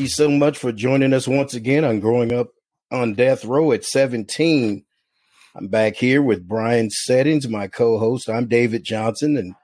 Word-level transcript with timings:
You 0.00 0.08
so 0.08 0.30
much 0.30 0.56
for 0.56 0.72
joining 0.72 1.12
us 1.12 1.28
once 1.28 1.52
again 1.52 1.84
on 1.84 2.00
Growing 2.00 2.32
Up 2.32 2.48
on 2.90 3.12
Death 3.12 3.44
Row 3.44 3.70
at 3.72 3.84
17. 3.84 4.82
I'm 5.54 5.68
back 5.68 5.94
here 5.94 6.22
with 6.22 6.48
Bryan 6.48 6.88
Seddens, 6.88 7.46
my 7.46 7.66
co 7.66 7.98
host. 7.98 8.30
I'm 8.30 8.46
David 8.46 8.82
Johnson, 8.82 9.36
and 9.36 9.54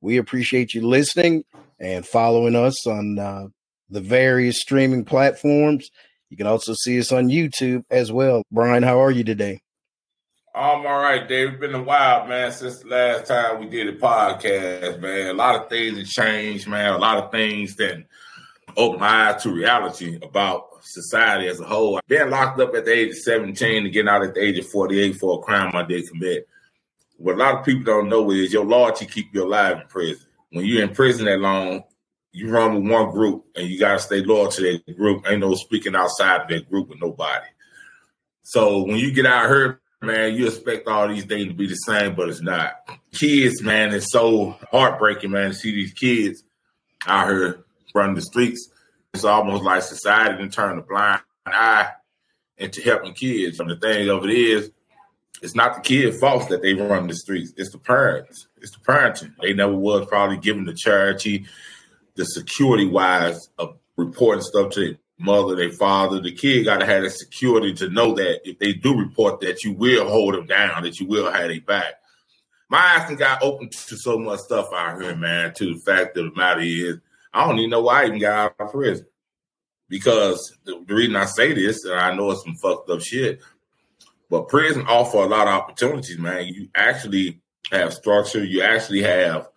we 0.00 0.16
appreciate 0.16 0.72
you 0.72 0.80
listening 0.80 1.44
and 1.78 2.06
following 2.06 2.56
us 2.56 2.86
on 2.86 3.18
uh, 3.18 3.48
the 3.90 4.00
various 4.00 4.58
streaming 4.58 5.04
platforms. 5.04 5.90
You 6.30 6.38
can 6.38 6.46
also 6.46 6.72
see 6.72 6.98
us 6.98 7.12
on 7.12 7.28
YouTube 7.28 7.84
as 7.90 8.10
well. 8.10 8.44
Bryan, 8.50 8.84
how 8.84 8.98
are 8.98 9.10
you 9.10 9.24
today? 9.24 9.60
I'm 10.54 10.86
all 10.86 11.02
right, 11.02 11.28
Dave. 11.28 11.48
It's 11.48 11.60
been 11.60 11.74
a 11.74 11.82
while, 11.82 12.26
man, 12.26 12.50
since 12.50 12.78
the 12.78 12.88
last 12.88 13.26
time 13.26 13.60
we 13.60 13.66
did 13.66 13.88
a 13.88 13.98
podcast, 13.98 15.00
man. 15.00 15.28
A 15.28 15.34
lot 15.34 15.54
of 15.54 15.68
things 15.68 15.98
have 15.98 16.06
changed, 16.06 16.66
man. 16.66 16.94
A 16.94 16.98
lot 16.98 17.18
of 17.18 17.30
things 17.30 17.76
that 17.76 18.06
opened 18.76 19.00
my 19.00 19.30
eyes 19.30 19.42
to 19.42 19.52
reality 19.52 20.18
about 20.22 20.84
society 20.84 21.48
as 21.48 21.60
a 21.60 21.64
whole. 21.64 22.00
Being 22.08 22.30
locked 22.30 22.60
up 22.60 22.74
at 22.74 22.84
the 22.84 22.92
age 22.92 23.10
of 23.10 23.18
17 23.18 23.84
and 23.84 23.92
getting 23.92 24.08
out 24.08 24.22
at 24.22 24.34
the 24.34 24.40
age 24.40 24.58
of 24.58 24.68
48 24.68 25.16
for 25.16 25.38
a 25.38 25.42
crime 25.42 25.74
I 25.74 25.82
did 25.82 26.08
commit. 26.08 26.48
What 27.16 27.36
a 27.36 27.38
lot 27.38 27.58
of 27.58 27.64
people 27.64 27.84
don't 27.84 28.08
know 28.08 28.30
is 28.30 28.52
your 28.52 28.64
loyalty 28.64 29.06
keep 29.06 29.32
you 29.32 29.44
alive 29.44 29.80
in 29.80 29.86
prison. 29.86 30.26
When 30.50 30.64
you're 30.64 30.82
in 30.82 30.94
prison 30.94 31.26
that 31.26 31.38
long, 31.38 31.84
you 32.32 32.50
run 32.50 32.74
with 32.74 32.90
one 32.90 33.10
group 33.10 33.44
and 33.54 33.68
you 33.68 33.78
gotta 33.78 34.00
stay 34.00 34.22
loyal 34.24 34.48
to 34.48 34.62
that 34.62 34.96
group. 34.96 35.24
Ain't 35.28 35.40
no 35.40 35.54
speaking 35.54 35.94
outside 35.94 36.42
of 36.42 36.48
that 36.48 36.68
group 36.68 36.88
with 36.88 37.00
nobody. 37.00 37.46
So 38.42 38.82
when 38.82 38.96
you 38.96 39.12
get 39.12 39.26
out 39.26 39.48
here, 39.48 39.80
man, 40.00 40.34
you 40.34 40.48
expect 40.48 40.88
all 40.88 41.08
these 41.08 41.24
things 41.24 41.46
to 41.48 41.54
be 41.54 41.68
the 41.68 41.74
same, 41.74 42.14
but 42.14 42.28
it's 42.28 42.42
not. 42.42 42.72
Kids, 43.12 43.62
man, 43.62 43.94
it's 43.94 44.10
so 44.10 44.56
heartbreaking, 44.70 45.30
man, 45.30 45.50
to 45.50 45.54
see 45.54 45.72
these 45.72 45.92
kids 45.92 46.42
out 47.06 47.28
here 47.28 47.64
running 47.94 48.14
the 48.14 48.22
streets. 48.22 48.68
It's 49.14 49.24
almost 49.24 49.62
like 49.62 49.82
society 49.82 50.36
can 50.36 50.50
turn 50.50 50.78
a 50.78 50.82
blind 50.82 51.20
eye 51.46 51.90
into 52.56 52.80
helping 52.80 53.12
kids. 53.12 53.60
And 53.60 53.70
the 53.70 53.76
thing 53.76 54.08
of 54.08 54.24
it 54.24 54.30
is, 54.30 54.70
it's 55.42 55.54
not 55.54 55.74
the 55.74 55.80
kid's 55.80 56.18
fault 56.18 56.48
that 56.50 56.62
they 56.62 56.74
run 56.74 57.08
the 57.08 57.14
streets. 57.14 57.52
It's 57.56 57.72
the 57.72 57.78
parents. 57.78 58.46
It's 58.60 58.70
the 58.70 58.78
parenting. 58.78 59.34
They 59.42 59.52
never 59.52 59.74
was 59.74 60.06
probably 60.06 60.36
given 60.36 60.64
the 60.64 60.74
charity, 60.74 61.46
the 62.14 62.24
security 62.24 62.86
wise 62.86 63.48
of 63.58 63.76
reporting 63.96 64.42
stuff 64.42 64.70
to 64.70 64.80
their 64.80 64.98
mother, 65.18 65.56
their 65.56 65.72
father. 65.72 66.20
The 66.20 66.32
kid 66.32 66.64
got 66.64 66.78
to 66.78 66.86
have 66.86 67.02
the 67.02 67.10
security 67.10 67.74
to 67.74 67.88
know 67.90 68.14
that 68.14 68.48
if 68.48 68.58
they 68.60 68.72
do 68.72 68.96
report 68.96 69.40
that 69.40 69.64
you 69.64 69.72
will 69.72 70.08
hold 70.08 70.34
them 70.34 70.46
down, 70.46 70.84
that 70.84 71.00
you 71.00 71.06
will 71.06 71.30
have 71.30 71.48
their 71.48 71.60
back. 71.60 71.94
My 72.68 72.78
eyes 72.78 73.14
got 73.16 73.42
open 73.42 73.68
to 73.68 73.96
so 73.96 74.18
much 74.18 74.40
stuff 74.40 74.68
out 74.72 75.02
here, 75.02 75.16
man. 75.16 75.52
To 75.54 75.74
the 75.74 75.80
fact 75.80 76.16
of 76.16 76.26
the 76.26 76.38
matter 76.38 76.60
is, 76.62 76.98
I 77.32 77.46
don't 77.46 77.58
even 77.58 77.70
know 77.70 77.82
why 77.82 78.02
I 78.02 78.06
even 78.06 78.18
got 78.18 78.54
out 78.60 78.66
of 78.66 78.72
prison. 78.72 79.06
Because 79.88 80.56
the, 80.64 80.82
the 80.86 80.94
reason 80.94 81.16
I 81.16 81.26
say 81.26 81.52
this, 81.52 81.84
and 81.84 81.94
I 81.94 82.14
know 82.14 82.30
it's 82.30 82.42
some 82.44 82.54
fucked 82.54 82.88
up 82.90 83.02
shit, 83.02 83.40
but 84.30 84.48
prison 84.48 84.86
offer 84.86 85.18
a 85.18 85.26
lot 85.26 85.48
of 85.48 85.54
opportunities, 85.54 86.18
man. 86.18 86.46
You 86.46 86.68
actually 86.74 87.42
have 87.70 87.92
structure. 87.92 88.42
You 88.42 88.62
actually 88.62 89.02
have 89.02 89.48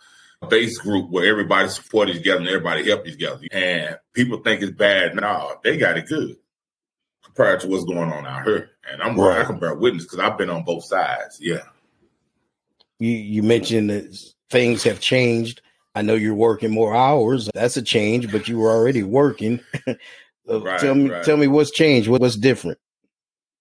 a 0.42 0.48
base 0.48 0.78
group 0.78 1.10
where 1.10 1.30
everybody 1.30 1.70
support 1.70 2.10
each 2.10 2.28
other 2.28 2.40
and 2.40 2.48
everybody 2.48 2.88
help 2.90 3.08
each 3.08 3.24
other. 3.24 3.46
And 3.52 3.98
people 4.14 4.40
think 4.40 4.62
it's 4.62 4.72
bad. 4.72 5.16
No, 5.16 5.56
they 5.64 5.78
got 5.78 5.98
it 5.98 6.08
good 6.08 6.36
compared 7.24 7.60
to 7.62 7.68
what's 7.68 7.86
going 7.86 8.12
on 8.12 8.26
out 8.26 8.46
here. 8.46 8.72
And 8.92 9.02
I'm 9.02 9.20
right. 9.20 9.42
I 9.42 9.46
can 9.46 9.60
bear 9.60 9.76
witness 9.76 10.04
because 10.04 10.20
I've 10.20 10.38
been 10.38 10.50
on 10.50 10.64
both 10.64 10.86
sides. 10.86 11.38
Yeah. 11.40 11.64
You 13.00 13.12
you 13.12 13.44
mentioned 13.44 13.90
that 13.90 14.18
things 14.50 14.84
have 14.84 15.00
changed. 15.00 15.62
I 15.96 16.02
know 16.02 16.14
you're 16.14 16.36
working 16.36 16.72
more 16.72 16.96
hours. 16.96 17.50
That's 17.54 17.78
a 17.78 17.82
change, 17.82 18.32
but 18.32 18.48
you 18.48 18.60
were 18.60 18.70
already 18.70 19.02
working. 19.02 19.62
right, 20.48 20.80
tell 20.80 20.94
me, 20.94 21.10
right. 21.10 21.24
tell 21.24 21.38
me 21.38 21.48
what's 21.48 21.72
changed. 21.72 22.10
what's 22.10 22.36
different? 22.36 22.78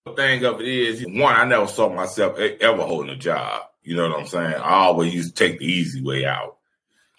The 0.04 0.12
thing 0.12 0.44
of 0.44 0.60
it 0.60 0.68
is, 0.68 1.06
one, 1.06 1.34
I 1.34 1.44
never 1.44 1.66
saw 1.66 1.88
myself 1.88 2.38
ever 2.38 2.82
holding 2.82 3.10
a 3.10 3.16
job. 3.16 3.62
You 3.82 3.96
know 3.96 4.08
what 4.08 4.20
I'm 4.20 4.26
saying? 4.26 4.54
I 4.54 4.74
always 4.74 5.14
used 5.14 5.36
to 5.36 5.48
take 5.48 5.60
the 5.60 5.66
easy 5.66 6.02
way 6.02 6.24
out. 6.24 6.56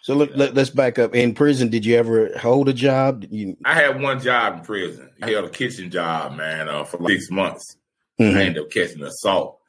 So 0.02 0.14
look, 0.14 0.32
let, 0.36 0.56
us 0.56 0.70
back 0.70 1.00
up. 1.00 1.16
In 1.16 1.34
prison, 1.34 1.70
did 1.70 1.84
you 1.84 1.96
ever 1.96 2.38
hold 2.38 2.70
a 2.70 2.74
job? 2.74 3.26
You... 3.32 3.58
I 3.66 3.74
had 3.74 4.00
one 4.00 4.20
job 4.20 4.60
in 4.60 4.62
prison. 4.62 5.10
I 5.22 5.32
held 5.32 5.46
a 5.46 5.50
kitchen 5.50 5.90
job, 5.90 6.36
man, 6.36 6.70
uh, 6.70 6.84
for 6.84 7.00
six 7.08 7.32
months. 7.32 7.78
Mm-hmm. 8.20 8.38
I 8.38 8.42
ended 8.42 8.64
up 8.64 8.70
catching 8.70 9.02
assault. 9.02 9.60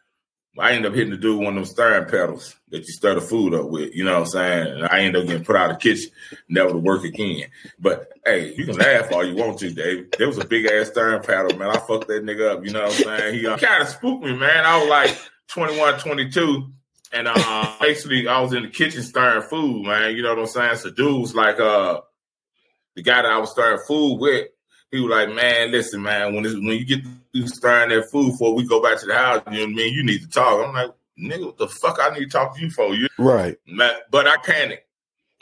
I 0.58 0.72
ended 0.72 0.90
up 0.90 0.94
hitting 0.94 1.10
the 1.10 1.16
dude 1.16 1.38
one 1.38 1.48
of 1.48 1.54
them 1.54 1.64
stirring 1.64 2.08
pedals 2.08 2.56
that 2.70 2.78
you 2.78 2.92
stir 2.92 3.14
the 3.14 3.20
food 3.20 3.54
up 3.54 3.68
with. 3.68 3.94
You 3.94 4.04
know 4.04 4.14
what 4.14 4.20
I'm 4.20 4.26
saying? 4.26 4.66
And 4.74 4.84
I 4.84 5.00
ended 5.00 5.22
up 5.22 5.28
getting 5.28 5.44
put 5.44 5.56
out 5.56 5.70
of 5.70 5.78
the 5.78 5.82
kitchen, 5.82 6.10
never 6.48 6.70
to 6.70 6.78
work 6.78 7.04
again. 7.04 7.48
But 7.78 8.12
hey, 8.24 8.54
you 8.54 8.64
can 8.64 8.76
laugh 8.76 9.12
all 9.12 9.24
you 9.24 9.36
want 9.36 9.58
to, 9.58 9.70
Dave. 9.70 10.10
There 10.16 10.26
was 10.26 10.38
a 10.38 10.44
big 10.44 10.66
ass 10.66 10.88
stirring 10.88 11.22
paddle, 11.22 11.58
man. 11.58 11.70
I 11.70 11.78
fucked 11.78 12.08
that 12.08 12.24
nigga 12.24 12.56
up. 12.56 12.64
You 12.64 12.72
know 12.72 12.84
what 12.84 12.96
I'm 12.96 13.04
saying? 13.04 13.34
He 13.34 13.46
uh, 13.46 13.58
kind 13.58 13.82
of 13.82 13.88
spooked 13.88 14.24
me, 14.24 14.34
man. 14.36 14.64
I 14.64 14.78
was 14.78 14.88
like 14.88 15.18
21, 15.48 15.98
22. 15.98 16.72
And 17.12 17.28
uh, 17.28 17.76
basically, 17.80 18.26
I 18.26 18.40
was 18.40 18.52
in 18.52 18.62
the 18.64 18.68
kitchen 18.68 19.02
stirring 19.02 19.42
food, 19.42 19.84
man. 19.84 20.16
You 20.16 20.22
know 20.22 20.30
what 20.30 20.40
I'm 20.40 20.46
saying? 20.46 20.76
So, 20.76 20.90
dudes 20.90 21.34
like 21.34 21.60
uh, 21.60 22.00
the 22.94 23.02
guy 23.02 23.22
that 23.22 23.30
I 23.30 23.38
was 23.38 23.50
stirring 23.50 23.80
food 23.86 24.18
with, 24.18 24.48
he 24.90 25.00
was 25.00 25.10
like, 25.10 25.34
"Man, 25.34 25.70
listen, 25.72 26.02
man. 26.02 26.34
When 26.34 26.44
when 26.44 26.78
you 26.78 26.84
get 26.84 27.02
through 27.32 27.48
stirring 27.48 27.90
that 27.90 28.10
food 28.10 28.32
before 28.32 28.54
we 28.54 28.66
go 28.66 28.82
back 28.82 28.98
to 29.00 29.06
the 29.06 29.14
house, 29.14 29.42
you 29.46 29.52
know 29.52 29.60
what 29.60 29.70
I 29.70 29.74
mean? 29.74 29.92
You 29.92 30.04
need 30.04 30.22
to 30.22 30.28
talk." 30.28 30.66
I'm 30.66 30.74
like, 30.74 30.92
"Nigga, 31.18 31.46
what 31.46 31.58
the 31.58 31.68
fuck? 31.68 31.98
I 32.00 32.10
need 32.10 32.26
to 32.26 32.30
talk 32.30 32.54
to 32.56 32.60
you 32.60 32.70
for 32.70 32.94
you?" 32.94 33.08
Right. 33.18 33.56
But 34.10 34.26
I 34.26 34.36
panicked. 34.44 34.86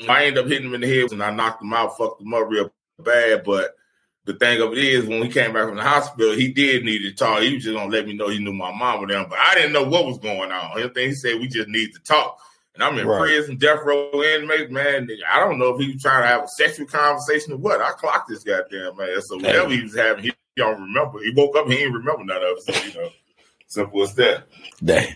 I 0.08 0.24
ended 0.24 0.44
up 0.44 0.50
hitting 0.50 0.68
him 0.68 0.74
in 0.74 0.80
the 0.80 0.88
head 0.88 1.12
and 1.12 1.22
I 1.22 1.30
knocked 1.30 1.62
him 1.62 1.72
out, 1.72 1.96
fucked 1.96 2.20
him 2.20 2.34
up 2.34 2.48
real 2.48 2.70
bad. 2.98 3.44
But 3.44 3.76
the 4.24 4.34
thing 4.34 4.60
of 4.60 4.72
it 4.72 4.78
is, 4.78 5.06
when 5.06 5.20
we 5.20 5.28
came 5.28 5.52
back 5.52 5.68
from 5.68 5.76
the 5.76 5.82
hospital, 5.82 6.34
he 6.34 6.52
did 6.52 6.84
need 6.84 7.00
to 7.00 7.12
talk. 7.12 7.42
He 7.42 7.54
was 7.54 7.62
just 7.62 7.76
gonna 7.76 7.90
let 7.90 8.06
me 8.06 8.14
know 8.14 8.28
he 8.28 8.38
knew 8.38 8.52
my 8.52 8.72
mom 8.72 9.02
was 9.02 9.10
down, 9.10 9.28
but 9.28 9.38
I 9.38 9.54
didn't 9.54 9.72
know 9.72 9.84
what 9.84 10.06
was 10.06 10.18
going 10.18 10.50
on. 10.50 10.90
He 10.96 11.14
said, 11.14 11.38
we 11.38 11.46
just 11.46 11.68
need 11.68 11.92
to 11.92 12.00
talk. 12.00 12.40
And 12.74 12.82
I'm 12.82 12.98
in 12.98 13.06
right. 13.06 13.20
prison, 13.20 13.56
death 13.56 13.80
row 13.84 14.10
inmate, 14.22 14.70
man. 14.70 15.08
I 15.32 15.38
don't 15.38 15.58
know 15.58 15.74
if 15.74 15.80
he 15.80 15.92
was 15.92 16.02
trying 16.02 16.22
to 16.22 16.28
have 16.28 16.42
a 16.42 16.48
sexual 16.48 16.86
conversation 16.86 17.52
or 17.52 17.56
what. 17.56 17.80
I 17.80 17.92
clocked 17.92 18.28
this 18.28 18.42
goddamn 18.42 18.96
man. 18.96 19.20
So 19.22 19.36
whatever 19.36 19.70
he 19.70 19.82
was 19.82 19.96
having, 19.96 20.24
he 20.24 20.32
don't 20.56 20.80
remember. 20.80 21.20
He 21.22 21.32
woke 21.36 21.56
up, 21.56 21.68
he 21.68 21.76
didn't 21.76 21.94
remember 21.94 22.24
none 22.24 22.36
of 22.36 22.42
it. 22.42 22.74
So, 22.74 22.86
you 22.86 22.94
know, 22.94 23.10
simple 23.68 24.02
as 24.02 24.14
that. 24.16 24.48
Damn. 24.82 25.14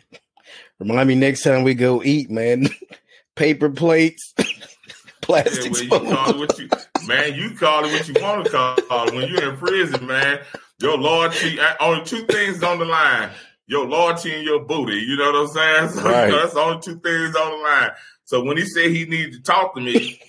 Remind 0.78 1.08
me 1.08 1.16
next 1.16 1.42
time 1.42 1.64
we 1.64 1.74
go 1.74 2.02
eat, 2.02 2.30
man. 2.30 2.68
Paper 3.34 3.70
plates, 3.70 4.34
plastic 5.20 5.72
yeah, 5.80 5.98
well, 5.98 6.36
you 6.36 6.46
you, 6.58 6.68
Man, 7.06 7.34
you 7.34 7.50
call 7.56 7.84
it 7.84 7.92
what 7.92 8.08
you 8.08 8.14
want 8.20 8.44
to 8.44 8.50
call 8.50 9.08
it. 9.08 9.14
When 9.14 9.28
you're 9.28 9.52
in 9.52 9.56
prison, 9.56 10.06
man, 10.06 10.40
your 10.80 10.98
loyalty, 10.98 11.58
uh, 11.60 11.74
only 11.78 12.04
two 12.04 12.26
things 12.26 12.64
on 12.64 12.80
the 12.80 12.84
line 12.84 13.30
your 13.68 13.86
loyalty 13.86 14.34
and 14.34 14.44
your 14.44 14.64
booty. 14.64 14.96
You 14.96 15.16
know 15.16 15.30
what 15.30 15.40
I'm 15.42 15.48
saying? 15.48 15.88
So 15.98 16.02
right. 16.02 16.26
you 16.26 16.32
know, 16.32 16.40
that's 16.40 16.54
the 16.54 16.60
only 16.60 16.80
two 16.80 16.98
things 16.98 17.36
on 17.36 17.50
the 17.50 17.64
line. 17.64 17.90
So 18.24 18.42
when 18.42 18.56
he 18.56 18.66
said 18.66 18.90
he 18.90 19.04
needed 19.04 19.32
to 19.34 19.42
talk 19.42 19.74
to 19.74 19.80
me, 19.80 20.20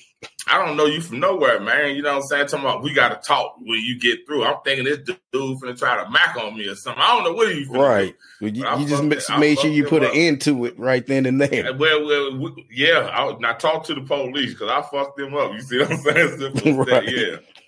I 0.48 0.64
don't 0.64 0.78
know 0.78 0.86
you 0.86 1.02
from 1.02 1.20
nowhere, 1.20 1.60
man. 1.60 1.96
You 1.96 2.02
know 2.02 2.16
what 2.16 2.24
I'm 2.24 2.28
saying? 2.28 2.48
Talking 2.48 2.66
about 2.66 2.84
we 2.84 2.94
got 2.94 3.10
to 3.10 3.28
talk 3.28 3.56
when 3.60 3.80
you 3.82 4.00
get 4.00 4.26
through. 4.26 4.44
I'm 4.44 4.58
thinking 4.66 4.86
this 4.86 4.98
dude 4.98 5.16
finna 5.60 5.78
try 5.78 6.04
to 6.04 6.10
mack 6.10 6.36
on 6.38 6.58
me 6.58 6.68
or 6.68 6.76
something. 6.76 7.02
I 7.02 7.16
don't 7.16 7.24
know 7.24 7.34
what 7.34 7.54
he's 7.54 7.68
right. 7.68 8.16
Well, 8.42 8.52
you, 8.52 8.68
you 8.78 8.88
just 8.88 9.30
made 9.38 9.60
sure 9.60 9.70
you 9.70 9.86
put 9.86 10.04
an 10.04 10.12
end 10.14 10.42
to 10.42 10.66
it 10.66 10.78
right 10.80 11.06
then 11.06 11.26
and 11.26 11.40
there. 11.40 11.70
Uh, 11.70 11.78
well, 11.78 12.06
well, 12.38 12.56
yeah. 12.72 13.10
I, 13.14 13.30
I 13.44 13.54
talked 13.54 13.88
to 13.88 13.96
the 13.96 14.02
police 14.02 14.54
because 14.54 14.70
I 14.70 14.82
fucked 14.82 15.18
them 15.18 15.36
up. 15.36 15.54
You 15.54 15.62
see 15.62 15.80
what 15.80 15.92
I'm 15.92 15.98
saying? 15.98 16.78
right. 16.78 17.10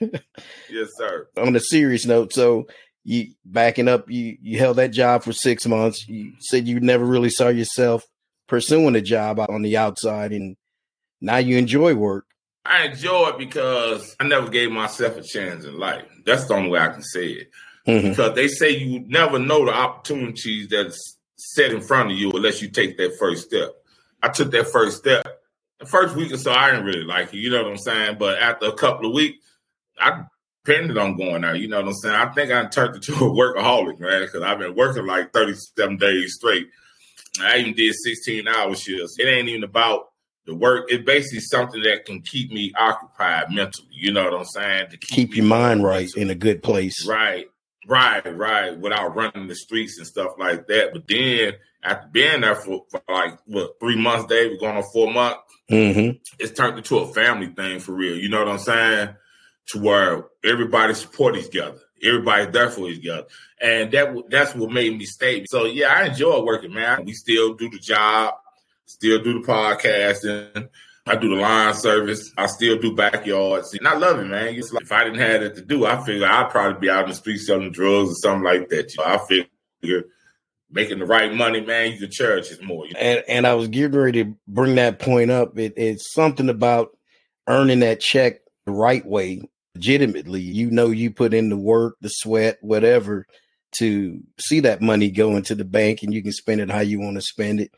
Yeah. 0.01 0.07
yes, 0.69 0.89
sir. 0.97 1.27
On 1.37 1.55
a 1.55 1.59
serious 1.59 2.05
note, 2.05 2.33
so 2.33 2.67
you 3.03 3.33
backing 3.45 3.87
up 3.87 4.09
you 4.09 4.37
you 4.41 4.59
held 4.59 4.77
that 4.77 4.91
job 4.91 5.23
for 5.23 5.33
six 5.33 5.65
months. 5.65 6.07
You 6.07 6.33
said 6.39 6.67
you 6.67 6.79
never 6.79 7.05
really 7.05 7.29
saw 7.29 7.47
yourself 7.47 8.05
pursuing 8.47 8.95
a 8.95 9.01
job 9.01 9.39
on 9.39 9.61
the 9.61 9.77
outside 9.77 10.31
and 10.31 10.55
now 11.19 11.37
you 11.37 11.57
enjoy 11.57 11.95
work. 11.95 12.25
I 12.63 12.85
enjoy 12.87 13.29
it 13.29 13.37
because 13.39 14.15
i 14.19 14.27
never 14.27 14.49
gave 14.49 14.71
myself 14.71 15.17
a 15.17 15.23
chance 15.23 15.65
in 15.65 15.79
life. 15.79 16.05
That's 16.25 16.45
the 16.45 16.53
only 16.53 16.69
way 16.69 16.79
i 16.79 16.89
can 16.89 17.03
say 17.03 17.27
it. 17.27 17.51
Mm-hmm. 17.87 18.09
because 18.09 18.35
they 18.35 18.47
say 18.47 18.77
you 18.77 18.99
never 19.07 19.39
know 19.39 19.65
the 19.65 19.73
opportunities 19.73 20.67
that's 20.67 21.17
set 21.35 21.71
in 21.71 21.81
front 21.81 22.11
of 22.11 22.17
you 22.17 22.31
unless 22.31 22.61
you 22.61 22.69
take 22.69 22.97
that 22.97 23.17
first 23.17 23.47
step. 23.47 23.71
I 24.21 24.29
took 24.29 24.51
that 24.51 24.67
first 24.67 24.97
step. 24.97 25.25
The 25.79 25.87
first 25.87 26.15
week 26.15 26.31
or 26.31 26.37
so 26.37 26.51
i 26.51 26.69
didn't 26.69 26.85
really 26.85 27.03
like 27.03 27.33
it 27.33 27.37
you 27.37 27.49
know 27.49 27.63
what 27.63 27.71
i'm 27.71 27.77
saying? 27.79 28.17
But 28.19 28.37
after 28.37 28.67
a 28.67 28.73
couple 28.73 29.07
of 29.07 29.15
weeks 29.15 29.43
I 29.99 30.25
depending 30.63 30.97
on 30.97 31.17
going 31.17 31.43
out. 31.43 31.59
You 31.59 31.67
know 31.67 31.79
what 31.79 31.87
I'm 31.87 31.93
saying? 31.93 32.15
I 32.15 32.31
think 32.33 32.51
I 32.51 32.65
turned 32.65 32.95
into 32.95 33.13
a 33.13 33.17
workaholic, 33.17 33.99
man, 33.99 34.21
because 34.21 34.43
I've 34.43 34.59
been 34.59 34.75
working 34.75 35.05
like 35.05 35.33
37 35.33 35.97
days 35.97 36.35
straight. 36.35 36.67
I 37.39 37.57
even 37.57 37.73
did 37.73 37.93
16 37.95 38.47
hour 38.47 38.75
shifts. 38.75 39.15
It 39.17 39.25
ain't 39.25 39.49
even 39.49 39.63
about 39.63 40.09
the 40.45 40.55
work. 40.55 40.85
It's 40.89 41.03
basically 41.03 41.39
something 41.39 41.81
that 41.83 42.05
can 42.05 42.21
keep 42.21 42.51
me 42.51 42.73
occupied 42.77 43.51
mentally. 43.51 43.87
You 43.91 44.11
know 44.11 44.25
what 44.25 44.33
I'm 44.33 44.45
saying? 44.45 44.89
To 44.91 44.97
keep, 44.97 45.29
keep 45.29 45.35
your 45.35 45.45
mind 45.45 45.83
right 45.83 46.05
mentally. 46.05 46.21
in 46.21 46.29
a 46.29 46.35
good 46.35 46.61
place. 46.61 47.07
Right, 47.07 47.45
right, 47.87 48.37
right. 48.37 48.77
Without 48.77 49.15
running 49.15 49.47
the 49.47 49.55
streets 49.55 49.97
and 49.97 50.07
stuff 50.07 50.31
like 50.37 50.67
that. 50.67 50.93
But 50.93 51.07
then 51.07 51.53
after 51.83 52.07
being 52.11 52.41
there 52.41 52.55
for, 52.55 52.85
for 52.89 53.01
like 53.07 53.39
what 53.45 53.79
three 53.79 53.99
months, 53.99 54.27
Dave, 54.27 54.59
going 54.59 54.77
on 54.77 54.83
four 54.91 55.11
months, 55.11 55.39
mm-hmm. 55.71 56.17
it's 56.37 56.51
turned 56.51 56.77
into 56.77 56.97
a 56.97 57.13
family 57.13 57.47
thing 57.47 57.79
for 57.79 57.93
real. 57.93 58.17
You 58.17 58.29
know 58.29 58.39
what 58.39 58.49
I'm 58.49 58.59
saying? 58.59 59.15
To 59.71 59.79
where 59.79 60.25
everybody 60.43 60.93
support 60.93 61.35
each 61.35 61.55
other. 61.57 61.79
Everybody's 62.03 62.51
there 62.51 62.69
for 62.69 62.89
each 62.89 63.07
other. 63.07 63.27
And 63.61 63.91
that 63.91 64.15
that's 64.29 64.55
what 64.55 64.71
made 64.71 64.97
me 64.97 65.05
stay. 65.05 65.45
So 65.45 65.65
yeah, 65.65 65.93
I 65.93 66.07
enjoy 66.07 66.43
working, 66.43 66.73
man. 66.73 67.05
We 67.05 67.13
still 67.13 67.53
do 67.53 67.69
the 67.69 67.79
job, 67.79 68.33
still 68.85 69.21
do 69.21 69.41
the 69.41 69.47
podcasting. 69.47 70.69
I 71.07 71.15
do 71.15 71.29
the 71.29 71.41
line 71.41 71.73
service. 71.73 72.31
I 72.37 72.45
still 72.45 72.77
do 72.77 72.95
backyards. 72.95 73.73
And 73.73 73.87
I 73.87 73.95
love 73.97 74.19
it, 74.19 74.25
man. 74.25 74.55
Like, 74.55 74.83
if 74.83 74.91
I 74.91 75.03
didn't 75.03 75.19
have 75.19 75.41
it 75.41 75.55
to 75.55 75.61
do, 75.61 75.85
I 75.85 76.03
figure 76.03 76.27
I'd 76.27 76.51
probably 76.51 76.79
be 76.79 76.89
out 76.91 77.05
in 77.05 77.09
the 77.09 77.15
street 77.15 77.39
selling 77.39 77.71
drugs 77.71 78.11
or 78.11 78.15
something 78.15 78.43
like 78.43 78.69
that. 78.69 78.93
I 79.03 79.17
figure 79.17 80.05
making 80.71 80.99
the 80.99 81.05
right 81.05 81.33
money, 81.33 81.61
man, 81.61 81.91
you 81.91 81.99
can 81.99 82.11
charge 82.11 82.51
it 82.51 82.63
more. 82.63 82.85
You 82.85 82.93
know? 82.93 82.99
And 82.99 83.23
and 83.27 83.47
I 83.47 83.53
was 83.53 83.67
getting 83.67 83.99
ready 83.99 84.23
to 84.23 84.35
bring 84.47 84.75
that 84.75 84.99
point 84.99 85.31
up. 85.31 85.57
It, 85.57 85.73
it's 85.75 86.13
something 86.13 86.49
about 86.49 86.97
earning 87.47 87.79
that 87.79 87.99
check 87.99 88.41
the 88.65 88.71
right 88.71 89.05
way, 89.05 89.41
legitimately. 89.75 90.41
You 90.41 90.71
know, 90.71 90.87
you 90.87 91.11
put 91.11 91.33
in 91.33 91.49
the 91.49 91.57
work, 91.57 91.97
the 92.01 92.09
sweat, 92.09 92.57
whatever, 92.61 93.25
to 93.73 94.21
see 94.37 94.59
that 94.61 94.81
money 94.81 95.09
go 95.09 95.35
into 95.35 95.55
the 95.55 95.65
bank, 95.65 96.03
and 96.03 96.13
you 96.13 96.21
can 96.21 96.31
spend 96.31 96.61
it 96.61 96.69
how 96.69 96.81
you 96.81 96.99
want 96.99 97.15
to 97.15 97.21
spend 97.21 97.61
it. 97.61 97.71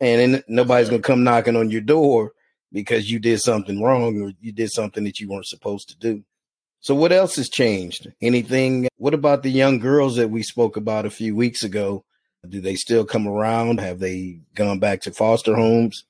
And 0.00 0.34
then 0.34 0.42
nobody's 0.48 0.88
gonna 0.88 1.02
come 1.02 1.24
knocking 1.24 1.56
on 1.56 1.70
your 1.70 1.80
door 1.80 2.32
because 2.72 3.10
you 3.10 3.18
did 3.18 3.40
something 3.40 3.80
wrong 3.80 4.20
or 4.20 4.32
you 4.40 4.52
did 4.52 4.70
something 4.70 5.04
that 5.04 5.20
you 5.20 5.28
weren't 5.28 5.46
supposed 5.46 5.88
to 5.90 5.98
do. 5.98 6.24
So 6.80 6.94
what 6.96 7.12
else 7.12 7.36
has 7.36 7.48
changed? 7.48 8.08
Anything? 8.20 8.88
What 8.96 9.14
about 9.14 9.44
the 9.44 9.50
young 9.50 9.78
girls 9.78 10.16
that 10.16 10.30
we 10.30 10.42
spoke 10.42 10.76
about 10.76 11.06
a 11.06 11.10
few 11.10 11.36
weeks 11.36 11.62
ago? 11.62 12.04
Do 12.48 12.60
they 12.60 12.74
still 12.74 13.04
come 13.04 13.28
around? 13.28 13.78
Have 13.78 14.00
they 14.00 14.40
gone 14.56 14.80
back 14.80 15.02
to 15.02 15.12
foster 15.12 15.54
homes? 15.54 16.04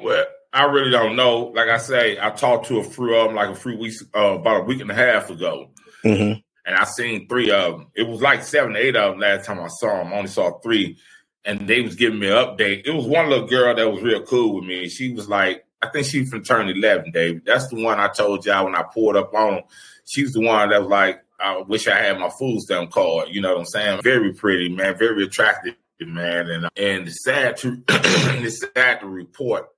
Well, 0.00 0.24
I 0.52 0.64
really 0.64 0.90
don't 0.90 1.16
know. 1.16 1.52
Like 1.54 1.68
I 1.68 1.78
say, 1.78 2.18
I 2.20 2.30
talked 2.30 2.66
to 2.66 2.78
a 2.78 2.84
few 2.84 3.14
of 3.14 3.28
them 3.28 3.36
like 3.36 3.50
a 3.50 3.54
few 3.54 3.76
weeks, 3.76 4.02
uh, 4.14 4.38
about 4.38 4.62
a 4.62 4.64
week 4.64 4.80
and 4.80 4.90
a 4.90 4.94
half 4.94 5.30
ago, 5.30 5.70
mm-hmm. 6.04 6.40
and 6.66 6.76
I 6.76 6.84
seen 6.84 7.28
three 7.28 7.50
of 7.52 7.78
them. 7.78 7.86
It 7.94 8.08
was 8.08 8.20
like 8.20 8.42
seven, 8.42 8.76
eight 8.76 8.96
of 8.96 9.12
them 9.12 9.20
last 9.20 9.46
time 9.46 9.60
I 9.60 9.68
saw 9.68 10.02
them. 10.02 10.12
I 10.12 10.16
only 10.16 10.28
saw 10.28 10.58
three, 10.58 10.98
and 11.44 11.68
they 11.68 11.82
was 11.82 11.94
giving 11.94 12.18
me 12.18 12.28
an 12.28 12.34
update. 12.34 12.82
It 12.84 12.90
was 12.90 13.06
one 13.06 13.28
little 13.28 13.46
girl 13.46 13.74
that 13.74 13.90
was 13.90 14.02
real 14.02 14.22
cool 14.22 14.56
with 14.56 14.64
me. 14.64 14.88
She 14.88 15.12
was 15.12 15.28
like, 15.28 15.64
I 15.82 15.88
think 15.88 16.06
she 16.06 16.24
from 16.24 16.42
turn 16.42 16.68
eleven, 16.68 17.12
David. 17.12 17.42
That's 17.46 17.68
the 17.68 17.82
one 17.82 18.00
I 18.00 18.08
told 18.08 18.44
y'all 18.44 18.64
when 18.64 18.74
I 18.74 18.82
pulled 18.82 19.16
up 19.16 19.32
on. 19.32 19.62
She's 20.04 20.32
the 20.32 20.40
one 20.40 20.70
that 20.70 20.80
was 20.80 20.90
like, 20.90 21.22
I 21.38 21.58
wish 21.58 21.86
I 21.86 21.96
had 21.96 22.18
my 22.18 22.28
food 22.28 22.60
stamp 22.60 22.90
card. 22.90 23.28
You 23.30 23.40
know 23.40 23.52
what 23.52 23.60
I'm 23.60 23.66
saying? 23.66 24.02
Very 24.02 24.32
pretty, 24.32 24.68
man. 24.68 24.98
Very 24.98 25.24
attractive, 25.24 25.76
man. 26.00 26.48
And 26.48 26.64
and 26.76 27.06
it's 27.06 27.22
sad 27.22 27.56
to 27.58 27.80
it's 27.88 28.64
sad 28.74 29.00
to 29.00 29.06
report 29.06 29.68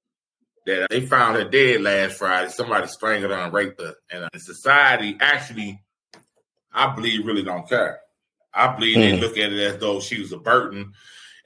that 0.66 0.88
they 0.90 1.00
found 1.00 1.36
her 1.36 1.44
dead 1.44 1.82
last 1.82 2.14
Friday. 2.14 2.50
Somebody 2.50 2.86
strangled 2.86 3.30
her 3.30 3.38
and 3.38 3.52
raped 3.52 3.80
her. 3.80 3.94
And 4.10 4.24
uh, 4.24 4.28
society 4.36 5.16
actually, 5.20 5.82
I 6.72 6.94
believe, 6.94 7.26
really 7.26 7.42
don't 7.42 7.68
care. 7.68 8.00
I 8.54 8.74
believe 8.74 8.96
mm. 8.96 9.00
they 9.00 9.16
hmm. 9.16 9.22
look 9.22 9.38
at 9.38 9.52
it 9.52 9.74
as 9.74 9.80
though 9.80 10.00
she 10.00 10.20
was 10.20 10.32
a 10.32 10.38
burden 10.38 10.92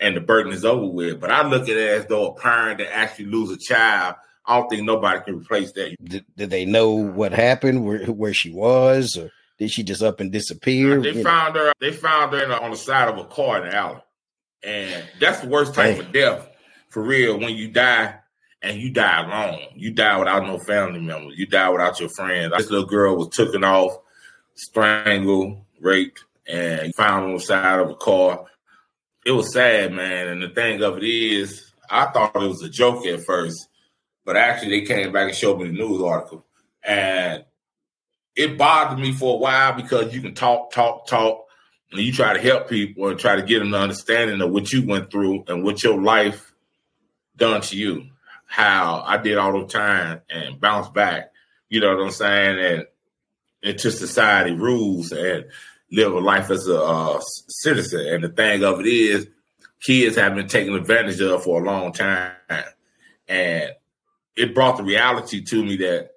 and 0.01 0.17
the 0.17 0.21
burden 0.21 0.53
is 0.53 0.65
over 0.65 0.87
with. 0.87 1.21
But 1.21 1.31
I 1.31 1.47
look 1.47 1.63
at 1.63 1.77
it 1.77 1.89
as 2.01 2.07
though 2.07 2.29
a 2.29 2.35
parent 2.35 2.79
that 2.79 2.95
actually 2.95 3.27
lose 3.27 3.51
a 3.51 3.57
child, 3.57 4.17
I 4.45 4.59
don't 4.59 4.69
think 4.69 4.85
nobody 4.85 5.21
can 5.21 5.39
replace 5.39 5.73
that. 5.73 5.97
Did, 6.03 6.25
did 6.37 6.51
they 6.51 6.65
know 6.65 6.91
what 6.91 7.33
happened, 7.33 7.85
where 7.85 8.07
where 8.07 8.35
she 8.35 8.53
was, 8.53 9.17
or 9.17 9.31
did 9.59 9.71
she 9.71 9.83
just 9.83 10.03
up 10.03 10.21
and 10.21 10.31
disappear? 10.31 11.01
they 11.01 11.23
found 11.23 11.57
her. 11.57 11.73
They 11.81 11.93
found 11.93 12.33
her 12.33 12.63
on 12.63 12.71
the 12.71 12.77
side 12.77 13.09
of 13.09 13.19
a 13.19 13.25
car 13.25 13.63
in 13.63 13.71
the 13.71 13.77
alley, 13.77 14.03
and 14.63 15.05
that's 15.21 15.41
the 15.41 15.49
worst 15.49 15.75
type 15.75 15.99
of 15.99 16.13
death 16.13 16.49
for 16.91 17.03
real. 17.03 17.39
When 17.39 17.57
you 17.57 17.69
die 17.69 18.15
and 18.63 18.79
you 18.79 18.91
die 18.91 19.25
alone, 19.25 19.61
you 19.75 19.91
die 19.93 20.19
without 20.19 20.47
no 20.47 20.59
family 20.59 21.01
members, 21.01 21.39
you 21.39 21.47
die 21.47 21.69
without 21.69 22.01
your 22.01 22.09
friends. 22.11 22.53
This 22.57 22.71
little 22.71 22.87
girl 22.87 23.17
was 23.17 23.29
taken 23.29 23.65
off, 23.65 23.99
strangled, 24.55 25.59
raped, 25.81 26.25
and 26.47 26.95
found 26.95 27.27
on 27.27 27.35
the 27.35 27.41
side 27.41 27.81
of 27.81 27.91
a 27.91 27.95
car 27.95 28.47
it 29.27 29.33
was 29.33 29.53
sad, 29.53 29.93
man. 29.93 30.29
And 30.29 30.43
the 30.43 30.49
thing 30.49 30.83
of 30.83 30.97
it 30.99 31.05
is, 31.05 31.73
I 31.91 32.07
thought 32.07 32.37
it 32.37 32.49
was 32.49 32.63
a 32.63 32.69
joke 32.69 33.05
at 33.07 33.25
first, 33.25 33.69
but 34.25 34.37
actually 34.37 34.81
they 34.81 34.87
came 34.87 35.13
back 35.13 35.29
and 35.29 35.37
showed 35.37 35.61
me 35.61 35.67
the 35.67 35.73
news 35.73 36.01
article, 36.01 36.47
and 36.83 37.45
it 38.37 38.57
bothered 38.57 39.01
me 39.01 39.13
for 39.13 39.35
a 39.35 39.39
while 39.39 39.73
because 39.73 40.15
you 40.15 40.21
can 40.21 40.35
talk, 40.35 40.71
talk, 40.71 41.09
talk, 41.09 41.47
and 41.91 42.01
you 42.01 42.13
try 42.13 42.35
to 42.35 42.41
help 42.41 42.69
people 42.69 43.09
and 43.09 43.19
try 43.19 43.35
to 43.35 43.43
get 43.43 43.59
them 43.59 43.73
to 43.73 43.79
understanding 43.79 44.41
of 44.41 44.51
what 44.51 44.73
you 44.73 44.87
went 44.87 45.11
through 45.11 45.45
and 45.49 45.65
what 45.65 45.83
your 45.83 46.01
life 46.01 46.53
done 47.37 47.61
to 47.63 47.77
you. 47.77 48.07
How 48.47 49.03
I 49.07 49.19
did 49.19 49.37
all 49.37 49.61
the 49.61 49.67
time 49.67 50.23
and 50.31 50.61
bounce 50.61 50.89
back. 50.89 51.33
You 51.69 51.81
know 51.81 51.95
what 51.97 52.05
I'm 52.05 52.11
saying? 52.11 52.59
And 52.59 52.87
into 53.63 53.91
society 53.91 54.53
rules 54.53 55.13
and 55.13 55.47
live 55.91 56.13
a 56.13 56.19
life 56.19 56.51
as 56.51 56.67
a 56.69 56.81
uh, 56.81 57.21
citizen. 57.49 58.07
And 58.07 58.25
the 58.25 58.29
thing 58.29 58.65
of 58.65 58.81
it 58.81 58.87
is, 58.87 59.29
kids 59.81 60.17
have 60.17 60.35
been 60.35 60.49
taken 60.49 60.75
advantage 60.75 61.21
of 61.21 61.45
for 61.45 61.63
a 61.63 61.65
long 61.65 61.93
time. 61.93 62.33
And 63.29 63.71
it 64.37 64.55
brought 64.55 64.77
the 64.77 64.85
reality 64.85 65.43
to 65.43 65.65
me 65.65 65.77
that 65.79 66.11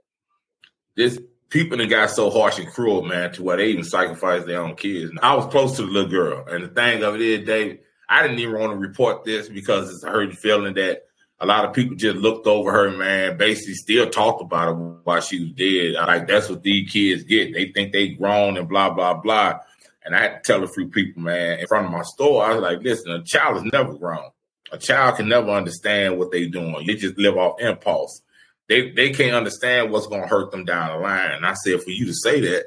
this 0.95 1.19
people 1.49 1.77
that 1.77 1.87
got 1.87 2.11
so 2.11 2.29
harsh 2.29 2.59
and 2.59 2.69
cruel, 2.69 3.03
man, 3.03 3.31
to 3.33 3.43
where 3.43 3.57
they 3.57 3.67
even 3.67 3.83
sacrifice 3.83 4.43
their 4.43 4.61
own 4.61 4.75
kids. 4.75 5.09
And 5.09 5.19
I 5.21 5.35
was 5.35 5.47
close 5.47 5.75
to 5.77 5.83
the 5.83 5.91
little 5.91 6.09
girl. 6.09 6.45
And 6.47 6.63
the 6.63 6.67
thing 6.67 7.03
of 7.03 7.15
it 7.15 7.21
is, 7.21 7.45
Dave, 7.45 7.79
I 8.07 8.21
didn't 8.21 8.39
even 8.39 8.59
want 8.59 8.73
to 8.73 8.77
report 8.77 9.23
this 9.23 9.49
because 9.49 9.91
it's 9.91 10.03
a 10.03 10.09
hurt 10.09 10.33
feeling 10.35 10.75
that 10.75 11.03
a 11.41 11.45
lot 11.45 11.65
of 11.65 11.74
people 11.74 11.95
just 11.95 12.18
looked 12.18 12.47
over 12.47 12.71
her, 12.71 12.91
man, 12.91 13.38
basically 13.38 13.74
still 13.74 14.09
talked 14.09 14.41
about 14.41 14.68
her 14.68 14.74
while 14.74 15.21
she 15.21 15.39
was 15.39 15.51
dead. 15.51 15.94
Like 15.94 16.27
that's 16.27 16.50
what 16.50 16.63
these 16.63 16.91
kids 16.91 17.24
get. 17.24 17.53
They 17.53 17.71
think 17.71 17.94
they 17.94 18.09
grown 18.09 18.57
and 18.57 18.68
blah, 18.68 18.89
blah, 18.89 19.13
blah. 19.13 19.59
And 20.03 20.15
I 20.15 20.21
had 20.21 20.44
to 20.44 20.51
tell 20.51 20.63
a 20.63 20.68
few 20.68 20.88
people, 20.88 21.21
man, 21.21 21.59
in 21.59 21.68
front 21.68 21.86
of 21.86 21.91
my 21.91 22.03
store, 22.03 22.44
I 22.44 22.53
was 22.53 22.62
like, 22.62 22.81
listen, 22.81 23.12
a 23.12 23.24
child 23.24 23.57
is 23.57 23.71
never 23.71 23.94
grown. 23.94 24.30
A 24.71 24.77
child 24.77 25.15
can 25.15 25.30
never 25.30 25.50
understand 25.50 26.17
what 26.17 26.31
they're 26.31 26.50
doing. 26.50 26.75
You 26.81 26.98
just 26.98 27.17
live 27.17 27.38
off 27.38 27.60
impulse. 27.60 28.22
They 28.67 28.91
they 28.91 29.12
can't 29.12 29.36
understand 29.36 29.91
what's 29.91 30.08
gonna 30.08 30.27
hurt 30.27 30.51
them 30.51 30.65
down 30.65 30.96
the 30.96 31.03
line. 31.03 31.31
And 31.31 31.46
I 31.46 31.53
said, 31.53 31.81
for 31.81 31.89
you 31.89 32.05
to 32.05 32.13
say 32.13 32.39
that, 32.41 32.65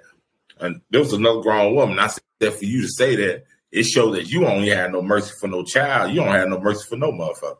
and 0.61 0.81
there 0.91 1.01
was 1.01 1.13
another 1.13 1.41
grown 1.41 1.75
woman. 1.75 1.99
I 1.99 2.09
said, 2.09 2.55
for 2.55 2.65
you 2.65 2.83
to 2.83 2.89
say 2.89 3.15
that, 3.17 3.45
it 3.71 3.85
showed 3.85 4.13
that 4.13 4.31
you 4.31 4.47
only 4.47 4.69
had 4.69 4.93
no 4.93 5.01
mercy 5.01 5.33
for 5.41 5.49
no 5.49 5.63
child. 5.63 6.11
You 6.11 6.17
don't 6.17 6.35
have 6.35 6.49
no 6.49 6.61
mercy 6.61 6.87
for 6.89 6.97
no 6.97 7.13
motherfucker. 7.13 7.57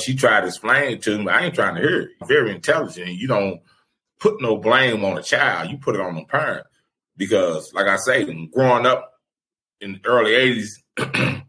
She 0.00 0.14
tried 0.14 0.42
to 0.42 0.46
explain 0.46 0.92
it 0.92 1.02
to 1.02 1.18
me, 1.18 1.28
I 1.28 1.46
ain't 1.46 1.54
trying 1.54 1.76
to 1.76 1.80
hear 1.80 2.00
it. 2.02 2.10
Very 2.26 2.54
intelligent. 2.54 3.08
You 3.08 3.28
don't 3.28 3.60
put 4.18 4.40
no 4.40 4.56
blame 4.56 5.04
on 5.04 5.18
a 5.18 5.22
child. 5.22 5.70
You 5.70 5.78
put 5.78 5.94
it 5.94 6.00
on 6.00 6.14
the 6.14 6.24
parent. 6.24 6.66
Because, 7.16 7.72
like 7.74 7.86
I 7.86 7.96
say, 7.96 8.24
growing 8.52 8.86
up 8.86 9.12
in 9.80 9.92
the 9.92 10.00
early 10.04 10.32
80s, 10.32 11.42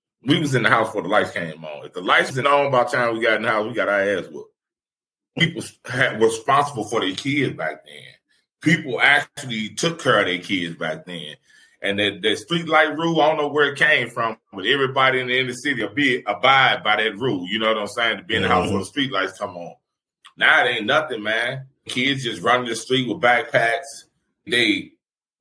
we 0.22 0.38
was 0.38 0.54
in 0.54 0.62
the 0.62 0.70
house 0.70 0.88
before 0.88 1.02
the 1.02 1.08
lights 1.08 1.32
came 1.32 1.64
on. 1.64 1.86
If 1.86 1.92
the 1.92 2.00
lights 2.00 2.34
was 2.34 2.38
on 2.38 2.70
by 2.70 2.84
the 2.84 2.90
time 2.90 3.14
we 3.14 3.22
got 3.22 3.36
in 3.36 3.42
the 3.42 3.50
house, 3.50 3.66
we 3.66 3.74
got 3.74 3.88
our 3.88 4.00
ass 4.00 4.26
whooped. 4.30 4.50
People 5.38 5.62
were 5.92 6.26
responsible 6.26 6.84
for 6.84 7.00
their 7.00 7.14
kids 7.14 7.56
back 7.56 7.84
then. 7.84 8.02
People 8.60 9.00
actually 9.00 9.70
took 9.70 10.00
care 10.00 10.20
of 10.20 10.26
their 10.26 10.38
kids 10.38 10.76
back 10.76 11.04
then. 11.04 11.34
And 11.84 11.98
the, 11.98 12.18
the 12.18 12.34
street 12.34 12.66
light 12.66 12.96
rule, 12.96 13.20
I 13.20 13.28
don't 13.28 13.36
know 13.36 13.48
where 13.48 13.70
it 13.70 13.78
came 13.78 14.08
from, 14.08 14.38
but 14.54 14.64
everybody 14.64 15.20
in 15.20 15.26
the 15.26 15.38
inner 15.38 15.52
city 15.52 15.86
be 15.94 16.22
abide 16.26 16.82
by 16.82 16.96
that 16.96 17.18
rule. 17.18 17.46
You 17.46 17.58
know 17.58 17.68
what 17.68 17.78
I'm 17.78 17.88
saying? 17.88 18.16
To 18.16 18.22
be 18.24 18.36
in 18.36 18.42
the 18.42 18.48
mm-hmm. 18.48 18.56
house 18.56 18.70
where 18.70 18.78
the 18.78 18.86
street 18.86 19.12
lights 19.12 19.38
come 19.38 19.54
on. 19.56 19.74
Now 20.38 20.64
it 20.64 20.70
ain't 20.70 20.86
nothing, 20.86 21.22
man. 21.22 21.66
Kids 21.86 22.24
just 22.24 22.40
running 22.40 22.68
the 22.68 22.74
street 22.74 23.06
with 23.06 23.20
backpacks. 23.20 23.84
They 24.46 24.92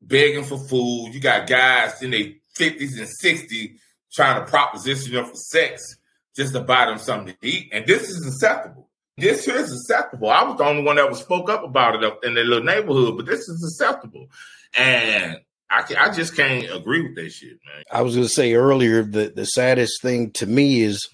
begging 0.02 0.44
for 0.44 0.60
food. 0.60 1.14
You 1.14 1.22
got 1.22 1.48
guys 1.48 2.04
in 2.04 2.12
their 2.12 2.34
50s 2.58 2.98
and 2.98 3.08
60s 3.24 3.78
trying 4.12 4.44
to 4.44 4.52
proposition 4.52 5.14
them 5.14 5.26
for 5.26 5.36
sex 5.36 5.98
just 6.36 6.54
to 6.54 6.60
buy 6.60 6.88
them 6.88 6.98
something 6.98 7.34
to 7.34 7.48
eat. 7.48 7.70
And 7.72 7.88
this 7.88 8.10
is 8.10 8.28
acceptable. 8.28 8.90
This 9.18 9.48
is 9.48 9.72
acceptable. 9.72 10.30
I 10.30 10.44
was 10.44 10.58
the 10.58 10.66
only 10.66 10.84
one 10.84 10.98
that 10.98 11.10
was 11.10 11.20
spoke 11.20 11.50
up 11.50 11.64
about 11.64 11.96
it 11.96 12.04
up 12.04 12.26
in 12.26 12.34
the 12.34 12.44
little 12.44 12.66
neighborhood, 12.66 13.16
but 13.16 13.28
this 13.28 13.48
is 13.48 13.64
acceptable. 13.64 14.28
And 14.78 15.38
I, 15.74 15.82
can, 15.82 15.98
I 15.98 16.12
just 16.12 16.36
can't 16.36 16.72
agree 16.72 17.02
with 17.02 17.16
that 17.16 17.32
shit, 17.32 17.58
man. 17.66 17.84
I 17.92 18.02
was 18.02 18.16
to 18.16 18.28
say 18.28 18.54
earlier 18.54 19.04
that 19.04 19.36
the 19.36 19.46
saddest 19.46 20.02
thing 20.02 20.32
to 20.34 20.46
me 20.46 20.82
is 20.82 21.10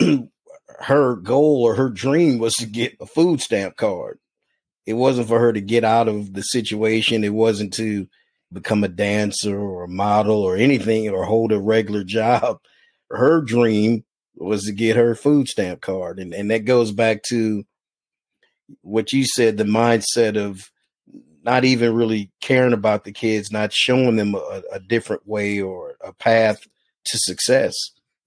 her 0.80 1.16
goal 1.16 1.62
or 1.64 1.74
her 1.74 1.90
dream 1.90 2.38
was 2.38 2.54
to 2.56 2.66
get 2.66 2.96
a 3.00 3.06
food 3.06 3.40
stamp 3.40 3.76
card. 3.76 4.18
It 4.86 4.94
wasn't 4.94 5.28
for 5.28 5.38
her 5.38 5.52
to 5.52 5.60
get 5.60 5.84
out 5.84 6.08
of 6.08 6.32
the 6.32 6.42
situation. 6.42 7.24
It 7.24 7.34
wasn't 7.34 7.74
to 7.74 8.08
become 8.52 8.84
a 8.84 8.88
dancer 8.88 9.58
or 9.58 9.84
a 9.84 9.88
model 9.88 10.42
or 10.42 10.56
anything 10.56 11.08
or 11.08 11.24
hold 11.24 11.52
a 11.52 11.60
regular 11.60 12.04
job. 12.04 12.58
Her 13.10 13.42
dream 13.42 14.04
was 14.36 14.64
to 14.64 14.72
get 14.72 14.96
her 14.96 15.14
food 15.14 15.48
stamp 15.48 15.80
card. 15.80 16.18
And, 16.18 16.32
and 16.32 16.50
that 16.50 16.64
goes 16.64 16.92
back 16.92 17.22
to 17.28 17.64
what 18.82 19.12
you 19.12 19.24
said 19.24 19.56
the 19.56 19.64
mindset 19.64 20.36
of 20.36 20.69
not 21.42 21.64
even 21.64 21.94
really 21.94 22.30
caring 22.40 22.72
about 22.72 23.04
the 23.04 23.12
kids, 23.12 23.50
not 23.50 23.72
showing 23.72 24.16
them 24.16 24.34
a, 24.34 24.62
a 24.72 24.80
different 24.80 25.26
way 25.26 25.60
or 25.60 25.94
a 26.02 26.12
path 26.12 26.60
to 27.04 27.18
success. 27.18 27.74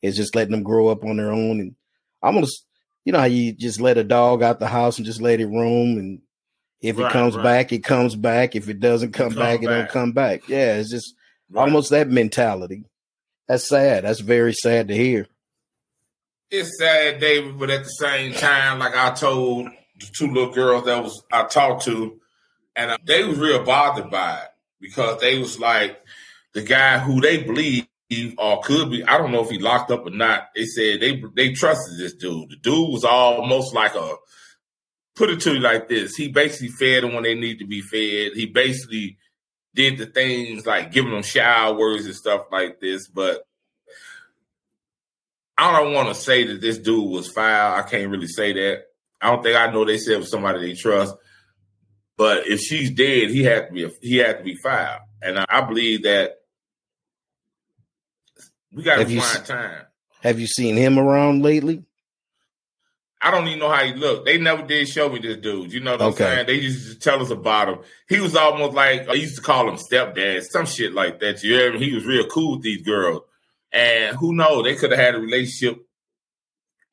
It's 0.01 0.17
just 0.17 0.36
letting 0.36 0.51
them 0.51 0.63
grow 0.63 0.88
up 0.88 1.03
on 1.03 1.17
their 1.17 1.32
own. 1.32 1.60
And 1.60 1.75
almost, 2.22 2.65
you 3.05 3.13
know, 3.13 3.20
how 3.20 3.25
you 3.25 3.53
just 3.53 3.79
let 3.79 3.98
a 3.98 4.03
dog 4.03 4.41
out 4.41 4.60
the 4.60 4.67
house 4.67 4.98
and 4.98 5.05
just 5.05 5.22
let 5.22 5.39
it 5.39 5.48
roam 5.48 5.98
and 5.98 6.22
If 6.82 6.98
right, 6.98 7.10
it 7.10 7.13
comes 7.13 7.36
right. 7.36 7.43
back, 7.43 7.72
it 7.72 7.84
comes 7.84 8.15
back. 8.15 8.55
If 8.55 8.67
it 8.67 8.79
doesn't 8.82 9.13
come, 9.13 9.29
back, 9.29 9.62
back, 9.62 9.63
it 9.63 9.67
don't 9.67 9.89
come 9.89 10.12
back. 10.12 10.50
Yeah, 10.50 10.75
it's 10.75 10.91
just 10.91 11.15
right. 11.50 11.62
almost 11.62 11.91
that 11.91 12.10
mentality. 12.10 12.84
That's 13.48 13.67
sad. 13.70 14.03
That's 14.03 14.20
very 14.20 14.53
sad 14.53 14.89
to 14.89 14.96
hear. 14.96 15.27
It's 16.51 16.77
sad, 16.77 17.20
David, 17.20 17.58
but 17.58 17.70
at 17.70 17.84
the 17.84 17.89
same 17.89 18.34
time, 18.34 18.79
like 18.79 18.96
I 18.96 19.12
told 19.13 19.67
the 20.00 20.08
two 20.17 20.27
little 20.32 20.53
girls 20.53 20.86
that 20.86 21.01
was 21.01 21.24
I 21.32 21.43
talked 21.43 21.86
to, 21.86 22.20
and 22.75 22.91
uh, 22.91 22.97
they 23.03 23.23
was 23.23 23.37
real 23.39 23.63
bothered 23.63 24.09
by 24.09 24.37
it 24.37 24.49
because 24.79 25.19
they 25.21 25.37
was 25.37 25.59
like 25.59 25.99
the 26.53 26.61
guy 26.61 26.99
who 26.99 27.21
they 27.21 27.43
believe 27.43 27.87
or 28.37 28.61
could 28.61 28.91
be. 28.91 29.03
I 29.03 29.17
don't 29.17 29.31
know 29.31 29.43
if 29.43 29.49
he 29.49 29.59
locked 29.59 29.91
up 29.91 30.05
or 30.05 30.11
not. 30.11 30.49
They 30.55 30.65
said 30.65 30.99
they 31.01 31.21
they 31.35 31.53
trusted 31.53 31.97
this 31.97 32.13
dude. 32.13 32.49
The 32.49 32.55
dude 32.57 32.91
was 32.91 33.03
almost 33.03 33.73
like 33.73 33.95
a 33.95 34.15
put 35.15 35.29
it 35.29 35.41
to 35.41 35.53
you 35.53 35.59
like 35.59 35.87
this. 35.87 36.15
He 36.15 36.27
basically 36.29 36.69
fed 36.69 37.03
them 37.03 37.13
when 37.13 37.23
they 37.23 37.35
need 37.35 37.59
to 37.59 37.65
be 37.65 37.81
fed. 37.81 38.33
He 38.35 38.45
basically 38.45 39.17
did 39.75 39.97
the 39.97 40.05
things 40.05 40.65
like 40.65 40.91
giving 40.91 41.11
them 41.11 41.23
showers 41.23 42.05
and 42.05 42.15
stuff 42.15 42.45
like 42.51 42.79
this. 42.79 43.07
But 43.07 43.43
I 45.57 45.71
don't 45.79 45.93
want 45.93 46.09
to 46.09 46.15
say 46.15 46.43
that 46.45 46.61
this 46.61 46.77
dude 46.77 47.09
was 47.09 47.31
foul. 47.31 47.75
I 47.75 47.83
can't 47.83 48.09
really 48.09 48.27
say 48.27 48.53
that. 48.53 48.85
I 49.21 49.31
don't 49.31 49.43
think 49.43 49.55
I 49.55 49.71
know 49.71 49.85
they 49.85 49.97
said 49.97 50.17
was 50.17 50.29
somebody 50.29 50.59
they 50.59 50.73
trust. 50.73 51.15
But 52.17 52.48
if 52.48 52.60
she's 52.60 52.91
dead, 52.91 53.29
he 53.29 53.43
had 53.43 53.67
to 53.67 53.74
be 53.74 53.89
he 54.01 54.17
had 54.17 54.38
to 54.39 54.43
be 54.43 54.55
fired, 54.55 55.01
And 55.22 55.39
I 55.39 55.62
believe 55.62 56.03
that 56.03 56.36
we 58.72 58.84
got 58.84 58.98
to 58.98 59.05
find 59.05 59.46
time. 59.46 59.86
Have 60.22 60.39
you 60.39 60.48
seen 60.48 60.75
him 60.75 60.98
around 60.98 61.43
lately? 61.43 61.84
I 63.22 63.32
don't 63.32 63.48
even 63.48 63.60
know 63.60 63.70
how 63.70 63.86
he 63.86 63.93
looked. 63.93 64.25
They 64.25 64.38
never 64.38 64.63
did 64.63 64.88
show 64.89 65.08
me 65.10 65.20
this 65.20 65.38
dude. 65.38 65.72
You 65.72 65.79
know 65.79 65.91
what 65.91 66.01
okay. 66.01 66.25
I'm 66.25 66.36
saying? 66.36 66.48
They 66.48 66.55
used 66.55 66.91
to 66.91 67.00
tell 67.00 67.22
us 67.22 67.29
about 67.29 67.70
him. 67.70 67.79
He 68.10 68.20
was 68.20 68.36
almost 68.36 68.74
like 68.74 69.08
I 69.08 69.13
used 69.13 69.38
to 69.38 69.41
call 69.41 69.70
him 69.70 69.77
stepdad, 69.77 70.43
some 70.43 70.65
shit 70.65 70.93
like 70.93 71.22
that. 71.22 71.41
You 71.41 71.53
hear 71.53 71.77
He 71.77 71.96
was 71.96 72.05
real 72.05 72.27
cool 72.27 72.53
with 72.53 72.63
these 72.63 72.82
girls. 72.82 73.22
And 73.72 74.15
who 74.17 74.34
knows? 74.34 74.65
They 74.65 74.75
could 74.75 74.91
have 74.91 75.00
had 75.00 75.15
a 75.15 75.20
relationship 75.20 75.86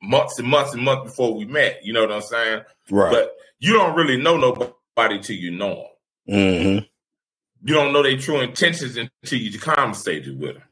months 0.01 0.39
and 0.39 0.49
months 0.49 0.73
and 0.73 0.83
months 0.83 1.11
before 1.11 1.35
we 1.35 1.45
met. 1.45 1.81
You 1.85 1.93
know 1.93 2.03
what 2.03 2.13
I'm 2.13 2.23
saying? 2.23 2.63
Right. 2.91 3.13
But 3.13 3.33
you 3.59 3.73
don't 3.73 3.97
really 3.97 4.17
know 4.17 4.37
nobody 4.37 4.71
till 5.09 5.37
you 5.37 5.51
know 5.51 5.89
them. 6.27 6.37
Mm-hmm. 6.37 6.85
You 7.63 7.75
don't 7.75 7.93
know 7.93 8.03
their 8.03 8.19
true 8.19 8.41
intentions 8.41 8.97
until 8.97 9.39
you 9.39 9.59
conversated 9.59 10.39
with 10.39 10.55
them. 10.55 10.63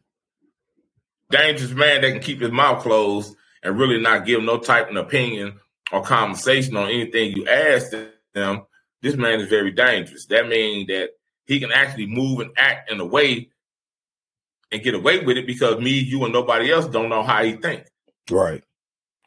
Dangerous 1.30 1.72
man 1.72 2.00
that 2.00 2.12
can 2.12 2.20
keep 2.20 2.40
his 2.40 2.50
mouth 2.50 2.82
closed 2.82 3.34
and 3.62 3.78
really 3.78 4.00
not 4.00 4.24
give 4.24 4.42
no 4.42 4.58
type 4.58 4.88
of 4.90 4.96
opinion 4.96 5.60
or 5.92 6.02
conversation 6.02 6.76
on 6.76 6.88
anything 6.88 7.32
you 7.32 7.46
ask 7.46 7.90
them, 8.34 8.62
this 9.02 9.16
man 9.16 9.40
is 9.40 9.48
very 9.48 9.70
dangerous. 9.70 10.26
That 10.26 10.48
means 10.48 10.86
that 10.88 11.10
he 11.44 11.60
can 11.60 11.72
actually 11.72 12.06
move 12.06 12.40
and 12.40 12.50
act 12.56 12.90
in 12.90 13.00
a 13.00 13.06
way 13.06 13.50
and 14.70 14.82
get 14.82 14.94
away 14.94 15.20
with 15.24 15.36
it 15.36 15.46
because 15.46 15.80
me, 15.80 15.90
you, 15.90 16.24
and 16.24 16.32
nobody 16.32 16.70
else 16.70 16.86
don't 16.86 17.08
know 17.08 17.22
how 17.22 17.42
he 17.42 17.52
think. 17.52 17.84
Right. 18.30 18.62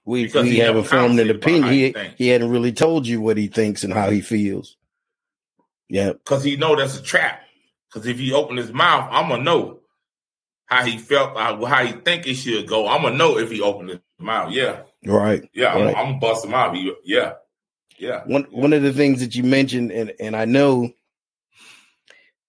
We 0.06 0.26
because 0.26 0.46
we 0.46 0.58
haven't 0.58 0.86
formed 0.86 1.20
an 1.20 1.30
opinion. 1.30 1.72
He, 1.72 1.92
he, 1.92 2.10
he 2.18 2.28
hadn't 2.30 2.50
really 2.50 2.72
told 2.72 3.06
you 3.06 3.22
what 3.22 3.38
he 3.38 3.48
thinks 3.48 3.84
and 3.84 3.94
how 3.94 4.10
he 4.10 4.22
feels. 4.22 4.78
Yeah. 5.92 6.14
Because 6.14 6.44
he 6.44 6.56
know 6.56 6.76
that's 6.76 6.98
a 6.98 7.04
trap. 7.04 7.42
Because 7.90 8.08
if 8.08 8.18
he 8.18 8.32
open 8.32 8.56
his 8.56 8.72
mouth, 8.72 9.10
I'm 9.12 9.28
gonna 9.28 9.44
know 9.44 9.82
how 10.66 10.86
he 10.86 10.98
felt, 10.98 11.38
how, 11.38 11.64
how 11.66 11.86
he 11.86 11.92
think 11.92 12.26
it 12.26 12.36
should 12.36 12.66
go. 12.66 12.88
I'm 12.88 13.02
gonna 13.02 13.18
know 13.18 13.38
if 13.38 13.52
he 13.52 13.62
opened 13.62 13.90
his 13.90 14.00
mouth. 14.18 14.54
Yeah. 14.54 14.84
Right. 15.06 15.50
Yeah. 15.54 15.74
I'm, 15.74 15.82
right. 15.82 15.98
I'm 15.98 16.06
gonna 16.06 16.20
bust 16.20 16.46
him 16.46 16.54
out. 16.54 16.78
Yeah. 17.04 17.34
Yeah. 18.00 18.24
One 18.26 18.48
one 18.52 18.72
of 18.72 18.84
the 18.84 18.94
things 18.94 19.20
that 19.20 19.36
you 19.36 19.44
mentioned, 19.44 19.92
and 19.92 20.14
and 20.18 20.34
I 20.34 20.46
know, 20.46 20.92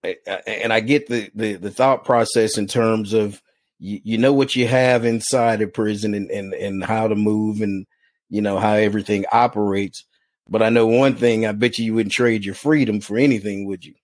and 0.04 0.72
I 0.72 0.78
get 0.78 1.08
the 1.08 1.28
the, 1.34 1.54
the 1.56 1.70
thought 1.72 2.04
process 2.04 2.56
in 2.56 2.68
terms 2.68 3.12
of 3.12 3.42
you, 3.80 4.00
you 4.04 4.18
know 4.18 4.32
what 4.32 4.54
you 4.54 4.68
have 4.68 5.04
inside 5.04 5.60
a 5.60 5.66
prison 5.66 6.14
and, 6.14 6.30
and 6.30 6.54
and 6.54 6.84
how 6.84 7.08
to 7.08 7.16
move 7.16 7.60
and 7.60 7.86
you 8.30 8.40
know 8.40 8.60
how 8.60 8.74
everything 8.74 9.24
operates. 9.32 10.04
But 10.48 10.62
I 10.62 10.68
know 10.70 10.86
one 10.86 11.14
thing. 11.14 11.46
I 11.46 11.52
bet 11.52 11.78
you 11.78 11.84
you 11.86 11.94
wouldn't 11.94 12.12
trade 12.12 12.44
your 12.44 12.54
freedom 12.54 13.00
for 13.00 13.16
anything, 13.16 13.66
would 13.66 13.84
you? 13.84 13.94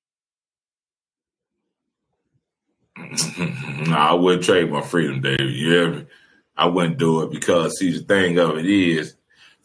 no, 3.89 3.97
I 3.97 4.13
wouldn't 4.15 4.45
trade 4.45 4.71
my 4.71 4.83
freedom, 4.83 5.21
David. 5.21 5.55
You 5.55 6.07
I 6.57 6.67
wouldn't 6.67 6.99
do 6.99 7.23
it 7.23 7.31
because 7.31 7.79
see 7.79 7.93
the 7.93 8.01
thing 8.01 8.39
of 8.39 8.59
it 8.59 8.67
is 8.67 9.15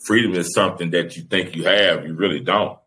freedom 0.05 0.33
is 0.33 0.53
something 0.53 0.91
that 0.91 1.17
you 1.17 1.23
think 1.23 1.55
you 1.55 1.63
have, 1.63 2.05
you 2.05 2.13
really 2.13 2.39
don't. 2.39 2.77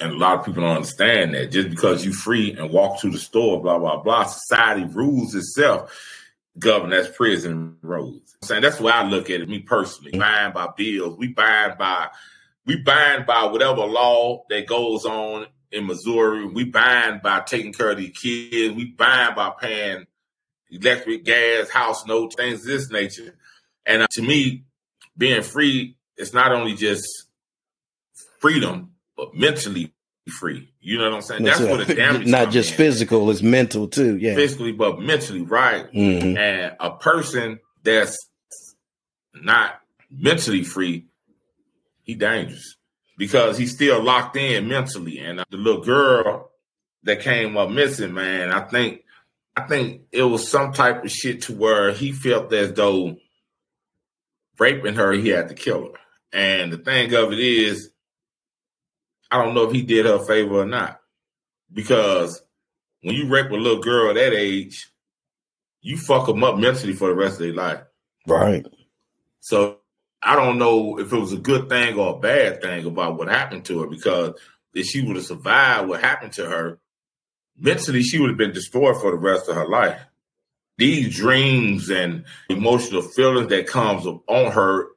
And 0.00 0.12
a 0.12 0.16
lot 0.16 0.38
of 0.38 0.46
people 0.46 0.62
don't 0.62 0.76
understand 0.76 1.34
that. 1.34 1.50
Just 1.50 1.68
because 1.68 2.04
you 2.04 2.12
free 2.14 2.52
and 2.52 2.70
walk 2.70 3.00
to 3.00 3.10
the 3.10 3.18
store, 3.18 3.60
blah, 3.60 3.78
blah, 3.78 4.02
blah, 4.02 4.24
society 4.24 4.84
rules 4.84 5.34
itself 5.34 5.92
govern 6.58 6.92
as 6.92 7.08
prison 7.10 7.76
rules. 7.82 8.36
I'm 8.42 8.46
saying 8.46 8.62
that's 8.62 8.78
the 8.78 8.84
way 8.84 8.92
I 8.92 9.04
look 9.04 9.28
at 9.28 9.40
it, 9.40 9.48
me 9.48 9.60
personally. 9.60 10.12
Mm-hmm. 10.12 10.20
Bind 10.20 10.54
by 10.54 10.68
bills. 10.76 11.18
We 11.18 11.28
bind 11.28 11.76
by 11.76 12.08
we 12.66 12.76
bind 12.76 13.26
by 13.26 13.44
whatever 13.44 13.84
law 13.84 14.44
that 14.50 14.66
goes 14.66 15.04
on 15.04 15.46
in 15.70 15.86
Missouri. 15.86 16.46
We 16.46 16.64
bind 16.64 17.22
by 17.22 17.40
taking 17.40 17.72
care 17.72 17.90
of 17.90 17.98
these 17.98 18.16
kids. 18.16 18.74
We 18.74 18.86
bind 18.86 19.36
by 19.36 19.52
paying 19.60 20.06
electric, 20.70 21.24
gas, 21.24 21.68
house 21.70 22.06
notes, 22.06 22.36
things 22.36 22.60
of 22.60 22.66
this 22.66 22.90
nature. 22.90 23.36
And 23.86 24.02
uh, 24.02 24.06
to 24.12 24.22
me, 24.22 24.64
being 25.16 25.42
free 25.42 25.96
is 26.16 26.32
not 26.32 26.52
only 26.52 26.74
just 26.74 27.06
freedom, 28.40 28.92
but 29.16 29.34
mentally 29.34 29.92
free. 30.28 30.72
You 30.80 30.98
know 30.98 31.04
what 31.04 31.14
I'm 31.14 31.22
saying? 31.22 31.44
That's 31.44 31.60
what 31.60 31.86
the 31.86 31.94
damage. 31.94 32.26
Not 32.26 32.50
just 32.50 32.72
physical, 32.72 33.30
it's 33.30 33.42
mental 33.42 33.88
too. 33.88 34.16
Yeah, 34.16 34.34
physically, 34.34 34.72
but 34.72 35.00
mentally, 35.00 35.42
right? 35.42 35.90
Mm-hmm. 35.92 36.36
And 36.36 36.76
a 36.80 36.90
person 36.92 37.60
that's 37.82 38.16
not 39.34 39.80
mentally 40.10 40.62
free, 40.62 41.06
he 42.04 42.14
dangerous 42.14 42.76
because 43.18 43.58
he's 43.58 43.74
still 43.74 44.02
locked 44.02 44.36
in 44.36 44.68
mentally. 44.68 45.18
And 45.18 45.40
uh, 45.40 45.44
the 45.50 45.56
little 45.56 45.82
girl 45.82 46.50
that 47.02 47.20
came 47.20 47.56
up 47.56 47.70
missing, 47.70 48.14
man, 48.14 48.52
I 48.52 48.60
think, 48.60 49.02
I 49.56 49.62
think 49.62 50.02
it 50.12 50.22
was 50.22 50.48
some 50.48 50.72
type 50.72 51.04
of 51.04 51.10
shit 51.10 51.42
to 51.42 51.54
where 51.54 51.92
he 51.92 52.12
felt 52.12 52.52
as 52.52 52.72
though 52.72 53.16
raping 54.58 54.94
her, 54.94 55.12
he 55.12 55.28
had 55.28 55.48
to 55.48 55.54
kill 55.54 55.92
her. 55.92 55.98
And 56.32 56.72
the 56.72 56.78
thing 56.78 57.12
of 57.14 57.32
it 57.32 57.38
is, 57.38 57.90
I 59.30 59.42
don't 59.42 59.54
know 59.54 59.64
if 59.64 59.72
he 59.72 59.82
did 59.82 60.06
her 60.06 60.14
a 60.14 60.24
favor 60.24 60.60
or 60.60 60.66
not, 60.66 61.00
because 61.72 62.42
when 63.02 63.14
you 63.14 63.28
rape 63.28 63.50
a 63.50 63.54
little 63.54 63.82
girl 63.82 64.10
at 64.10 64.16
that 64.16 64.32
age, 64.32 64.90
you 65.80 65.96
fuck 65.96 66.26
them 66.26 66.42
up 66.42 66.56
mentally 66.56 66.94
for 66.94 67.08
the 67.08 67.14
rest 67.14 67.34
of 67.34 67.40
their 67.40 67.52
life. 67.52 67.80
Right. 68.26 68.66
So 69.40 69.78
I 70.24 70.36
don't 70.36 70.58
know 70.58 70.98
if 70.98 71.12
it 71.12 71.18
was 71.18 71.32
a 71.32 71.38
good 71.38 71.68
thing 71.68 71.98
or 71.98 72.14
a 72.14 72.18
bad 72.18 72.62
thing 72.62 72.86
about 72.86 73.18
what 73.18 73.28
happened 73.28 73.64
to 73.66 73.80
her 73.80 73.86
because 73.86 74.34
if 74.72 74.86
she 74.86 75.02
would 75.02 75.16
have 75.16 75.24
survived 75.26 75.88
what 75.88 76.00
happened 76.00 76.32
to 76.34 76.48
her, 76.48 76.78
mentally 77.58 78.02
she 78.02 78.18
would 78.18 78.30
have 78.30 78.38
been 78.38 78.52
destroyed 78.52 79.00
for 79.00 79.10
the 79.10 79.18
rest 79.18 79.48
of 79.48 79.56
her 79.56 79.68
life. 79.68 80.00
These 80.78 81.14
dreams 81.14 81.90
and 81.90 82.24
emotional 82.48 83.02
feelings 83.02 83.48
that 83.50 83.66
comes 83.66 84.06
on 84.06 84.52
her 84.52 84.88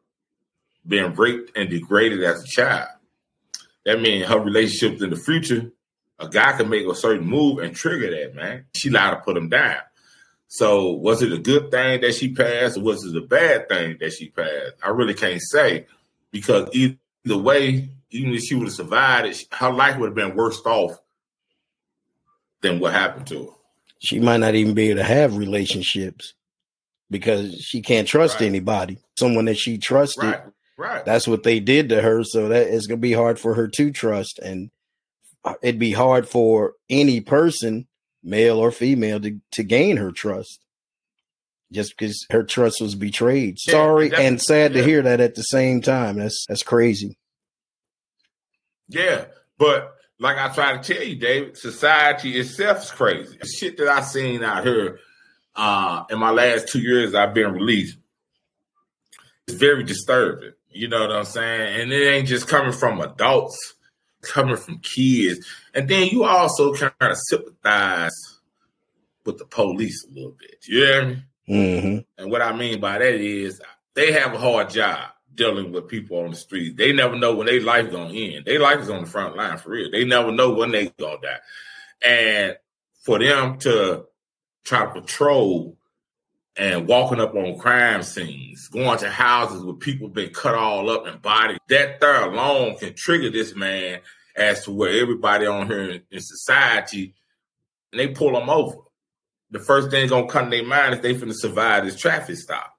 being 0.88 1.13
raped 1.13 1.55
and 1.57 1.69
degraded 1.69 2.24
as 2.24 2.43
a 2.43 2.48
child. 2.48 2.88
That 3.86 4.01
means 4.01 4.27
her 4.27 4.39
relationships 4.39 5.01
in 5.01 5.10
the 5.10 5.17
future, 5.17 5.72
a 6.19 6.27
guy 6.29 6.57
can 6.57 6.69
make 6.69 6.88
a 6.88 6.96
certain 6.96 7.27
move 7.27 7.60
and 7.60 7.75
trigger 7.75 8.10
that, 8.10 8.36
man. 8.36 8.65
She 8.74 8.89
lied 8.89 9.12
to 9.13 9.19
put 9.19 9.38
him 9.38 9.50
down. 9.50 9.77
So 10.48 10.92
was 10.92 11.22
it 11.22 11.34
a 11.34 11.38
good 11.38 11.72
thing 11.72 12.01
that 12.01 12.16
she 12.16 12.34
passed 12.34 12.77
or 12.77 12.82
was 12.82 13.04
it 13.04 13.16
a 13.16 13.25
bad 13.25 13.68
thing 13.68 13.98
that 14.00 14.13
she 14.13 14.30
passed? 14.30 14.75
I 14.82 14.89
really 14.89 15.13
can't 15.13 15.42
say 15.42 15.86
because 16.32 16.70
either 16.74 16.98
way, 17.25 17.89
even 18.12 18.34
if 18.34 18.44
she 18.44 18.56
would 18.56 18.68
have 18.68 18.74
survived 18.74 19.27
it, 19.27 19.46
her 19.51 19.72
life 19.72 19.98
would 19.98 20.08
have 20.08 20.16
been 20.16 20.36
worse 20.36 20.62
off 20.66 20.98
than 22.62 22.80
what 22.80 22.94
happened 22.94 23.27
to 23.27 23.46
her. 23.46 23.51
She 24.00 24.20
might 24.20 24.38
not 24.38 24.56
even 24.56 24.74
be 24.74 24.89
able 24.89 25.01
to 25.01 25.04
have 25.04 25.38
relationships 25.38 26.34
because 27.10 27.56
she 27.56 27.82
can't 27.82 28.08
trust 28.08 28.39
right. 28.39 28.48
anybody. 28.48 29.00
Someone 29.18 29.46
that 29.46 29.58
she 29.58 29.77
trusted. 29.77 30.24
Right. 30.24 30.42
right. 30.77 31.06
That's 31.06 31.27
what 31.27 31.44
they 31.44 31.60
did 31.60 31.89
to 31.89 32.01
her. 32.01 32.24
So 32.24 32.50
that 32.50 32.68
it's 32.68 32.88
gonna 32.88 32.98
be 32.98 33.13
hard 33.13 33.39
for 33.39 33.56
her 33.56 33.68
to 33.68 33.92
trust. 33.92 34.39
And 34.39 34.70
uh, 35.44 35.56
it'd 35.62 35.80
be 35.80 35.94
hard 35.94 36.27
for 36.27 36.74
any 36.89 37.22
person 37.22 37.88
male 38.27 38.57
or 38.57 38.72
female, 38.72 39.19
to, 39.22 39.39
to 39.53 39.63
gain 39.63 39.98
her 39.98 40.12
trust 40.12 40.60
just 41.72 41.98
because 41.98 42.25
her 42.29 42.43
trust 42.43 42.81
was 42.81 42.96
betrayed. 42.96 43.57
Yeah, 43.65 43.72
Sorry 43.72 44.13
and 44.13 44.41
sad 44.41 44.74
yeah. 44.74 44.81
to 44.81 44.88
hear 44.88 45.01
that 45.01 45.19
at 45.19 45.36
the 45.36 45.43
same 45.43 45.81
time. 45.81 46.17
That's 46.17 46.46
that's 46.48 46.63
crazy. 46.63 47.17
Yeah, 48.88 49.25
but 49.57 49.96
like 50.19 50.38
I 50.38 50.53
try 50.53 50.77
to 50.77 50.93
tell 50.93 51.03
you, 51.03 51.15
David, 51.15 51.57
society 51.57 52.39
itself 52.39 52.84
is 52.84 52.91
crazy. 52.91 53.38
The 53.39 53.48
shit 53.48 53.77
that 53.77 53.88
I 53.88 54.01
seen 54.01 54.43
out 54.43 54.63
here 54.63 55.00
uh, 55.55 56.03
in 56.10 56.19
my 56.19 56.31
last 56.31 56.69
two 56.69 56.79
years 56.79 57.13
I've 57.13 57.34
been 57.34 57.51
released. 57.51 57.98
It's 59.48 59.57
very 59.57 59.84
disturbing. 59.84 60.53
You 60.69 60.88
know 60.88 61.01
what 61.01 61.12
I'm 61.12 61.25
saying? 61.25 61.81
And 61.81 61.91
it 61.91 62.07
ain't 62.07 62.27
just 62.27 62.48
coming 62.48 62.74
from 62.74 63.01
adults 63.01 63.74
coming 64.22 64.58
from 64.58 64.80
kids. 64.80 65.46
And 65.74 65.88
then 65.88 66.08
you 66.08 66.24
also 66.24 66.74
kind 66.74 66.94
of 67.00 67.18
sympathize 67.30 68.40
with 69.26 69.38
the 69.38 69.46
police 69.46 70.06
a 70.06 70.14
little 70.14 70.36
bit. 70.38 70.66
You? 70.68 71.18
Mm-hmm. 71.50 71.98
And 72.18 72.32
what 72.32 72.42
I 72.42 72.56
mean 72.56 72.80
by 72.80 72.98
that 72.98 73.16
is 73.16 73.62
they 73.94 74.12
have 74.14 74.34
a 74.34 74.38
hard 74.38 74.70
job 74.70 75.10
dealing 75.34 75.72
with 75.72 75.88
people 75.88 76.20
on 76.20 76.32
the 76.32 76.36
street. 76.36 76.76
They 76.76 76.92
never 76.92 77.16
know 77.16 77.36
when 77.36 77.48
their 77.48 77.62
life 77.62 77.92
gonna 77.92 78.14
end. 78.14 78.46
Their 78.46 78.60
life 78.60 78.82
is 78.82 78.90
on 78.90 79.04
the 79.04 79.10
front 79.10 79.38
line 79.38 79.58
for 79.58 79.70
real. 79.70 79.92
They 79.92 80.04
never 80.04 80.32
know 80.32 80.52
when 80.52 80.72
they 80.72 80.90
gonna 80.98 81.18
die. 81.22 81.40
And 82.06 82.58
for 83.04 83.20
them 83.20 83.60
to 83.60 84.06
try 84.64 84.86
to 84.86 85.02
patrol 85.02 85.76
and 86.58 86.88
walking 86.88 87.20
up 87.20 87.36
on 87.36 87.58
crime 87.60 88.02
scenes, 88.02 88.68
going 88.68 88.98
to 89.00 89.10
houses 89.10 89.64
where 89.64 89.76
people 89.76 90.10
been 90.10 90.34
cut 90.34 90.56
all 90.56 90.90
up 90.90 91.06
and 91.06 91.22
bodied, 91.22 91.60
that 91.70 92.00
there 92.00 92.26
alone 92.26 92.76
can 92.78 92.94
trigger 92.96 93.30
this 93.30 93.56
man 93.56 94.00
as 94.36 94.64
to 94.64 94.72
where 94.72 95.02
everybody 95.02 95.46
on 95.46 95.68
here 95.68 95.90
in, 95.90 96.02
in 96.12 96.20
society, 96.20 97.14
and 97.92 98.00
they 98.00 98.08
pull 98.08 98.34
them 98.34 98.50
over. 98.50 98.78
The 99.52 99.60
first 99.60 99.92
thing 99.92 100.10
gonna 100.10 100.28
come 100.28 100.50
to 100.50 100.58
their 100.58 100.66
mind 100.66 100.96
is 100.96 101.02
they 101.02 101.14
finna 101.14 101.34
survive 101.34 101.86
this 101.86 102.00
traffic 102.00 102.38
stop. 102.38 102.74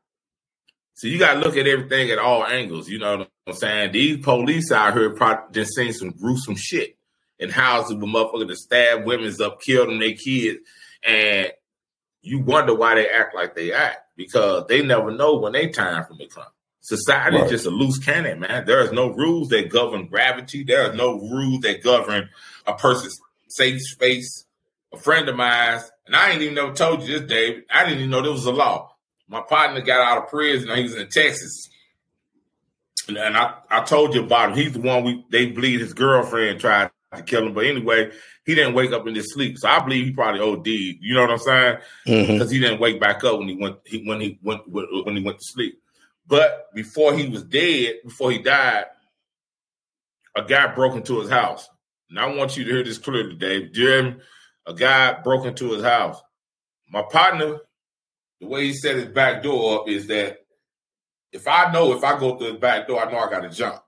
So 0.94 1.06
you 1.06 1.18
gotta 1.18 1.38
look 1.38 1.56
at 1.56 1.66
everything 1.66 2.11
at 2.11 2.18
all 2.18 2.44
angles. 2.44 2.88
You 2.88 2.99
know 2.99 3.18
what 3.18 3.30
I'm 3.47 3.54
saying? 3.54 3.92
These 3.92 4.25
police 4.25 4.73
out 4.73 4.94
here 4.94 5.11
probably 5.11 5.52
just 5.52 5.75
seen 5.75 5.92
some 5.92 6.11
gruesome 6.11 6.56
shit 6.56 6.99
in 7.38 7.50
houses 7.50 7.94
with 7.94 8.04
motherfuckers 8.04 8.49
that 8.49 8.56
stab 8.56 9.06
women's 9.06 9.40
up, 9.40 9.61
kill 9.62 9.87
them, 9.87 10.00
their 10.00 10.14
kids, 10.14 10.58
and 11.06 11.52
you 12.22 12.40
wonder 12.40 12.75
why 12.75 12.94
they 12.94 13.08
act 13.08 13.34
like 13.34 13.54
they 13.54 13.72
act 13.72 14.00
because 14.16 14.66
they 14.68 14.82
never 14.82 15.10
know 15.10 15.37
when 15.37 15.52
they 15.52 15.68
time 15.68 16.04
from 16.04 16.18
the 16.18 16.26
come. 16.26 16.44
Society 16.80 17.37
right. 17.37 17.44
is 17.44 17.50
just 17.50 17.66
a 17.66 17.70
loose 17.70 17.98
cannon, 17.98 18.40
man. 18.40 18.64
There 18.64 18.80
is 18.80 18.92
no 18.92 19.08
rules 19.08 19.48
that 19.50 19.68
govern 19.68 20.06
gravity. 20.06 20.64
There 20.64 20.90
are 20.90 20.94
no 20.94 21.18
rules 21.18 21.60
that 21.60 21.82
govern 21.82 22.30
a 22.66 22.75
person's 22.75 23.20
safe 23.48 23.80
space. 23.82 24.44
A 24.92 24.96
friend 24.96 25.28
of 25.28 25.37
mine, 25.37 25.80
and 26.06 26.16
I 26.16 26.30
ain't 26.30 26.40
even 26.40 26.54
never 26.54 26.72
told 26.72 27.02
you 27.02 27.18
this, 27.18 27.28
Dave. 27.28 27.62
I 27.70 27.84
didn't 27.84 27.98
even 27.98 28.10
know 28.10 28.22
there 28.22 28.32
was 28.32 28.46
a 28.46 28.52
law. 28.52 28.96
My 29.28 29.42
partner 29.42 29.82
got 29.82 30.00
out 30.00 30.25
of 30.25 30.30
prison. 30.30 30.75
He 30.75 30.82
was 30.82 30.96
in 30.96 31.08
Texas, 31.08 31.68
and, 33.06 33.18
and 33.18 33.37
I, 33.37 33.56
I 33.70 33.82
told 33.82 34.14
you 34.14 34.22
about 34.22 34.50
him. 34.50 34.56
He's 34.56 34.72
the 34.72 34.80
one 34.80 35.04
we 35.04 35.26
they 35.30 35.44
believe 35.44 35.80
his 35.80 35.92
girlfriend 35.92 36.58
tried 36.58 36.90
to 37.16 37.22
kill 37.22 37.46
him. 37.46 37.54
But 37.54 37.66
anyway, 37.66 38.10
he 38.44 38.54
didn't 38.54 38.74
wake 38.74 38.92
up 38.92 39.06
in 39.06 39.14
his 39.14 39.32
sleep. 39.32 39.58
So 39.58 39.68
I 39.68 39.80
believe 39.80 40.06
he 40.06 40.12
probably 40.12 40.40
OD'd. 40.40 40.66
You 40.66 41.14
know 41.14 41.22
what 41.22 41.30
I'm 41.30 41.38
saying? 41.38 41.78
Because 42.04 42.26
mm-hmm. 42.26 42.50
he 42.50 42.60
didn't 42.60 42.80
wake 42.80 43.00
back 43.00 43.24
up 43.24 43.38
when 43.38 43.48
he 43.48 43.56
went 43.56 43.76
he, 43.84 44.04
when 44.06 44.20
he 44.20 44.38
went 44.42 44.62
when 44.68 45.16
he 45.16 45.22
went 45.22 45.38
to 45.38 45.44
sleep. 45.44 45.80
But 46.26 46.66
before 46.74 47.14
he 47.14 47.28
was 47.28 47.42
dead, 47.44 47.96
before 48.04 48.30
he 48.30 48.38
died, 48.38 48.84
a 50.36 50.42
guy 50.42 50.74
broke 50.74 50.94
into 50.94 51.20
his 51.20 51.30
house. 51.30 51.68
And 52.10 52.18
I 52.18 52.26
want 52.26 52.56
you 52.56 52.64
to 52.64 52.70
hear 52.70 52.84
this 52.84 52.98
clearly, 52.98 53.34
Dave. 53.34 53.72
Jim, 53.72 54.20
a 54.66 54.74
guy 54.74 55.14
broke 55.22 55.46
into 55.46 55.72
his 55.72 55.82
house. 55.82 56.20
My 56.90 57.02
partner, 57.02 57.58
the 58.40 58.46
way 58.46 58.66
he 58.66 58.72
set 58.74 58.96
his 58.96 59.06
back 59.06 59.42
door 59.42 59.80
up 59.80 59.88
is 59.88 60.06
that 60.08 60.38
if 61.32 61.46
I 61.46 61.70
know 61.72 61.92
if 61.94 62.04
I 62.04 62.18
go 62.18 62.36
through 62.36 62.52
the 62.52 62.58
back 62.58 62.88
door, 62.88 63.04
I 63.04 63.10
know 63.10 63.18
I 63.18 63.30
got 63.30 63.40
to 63.40 63.50
jump. 63.50 63.82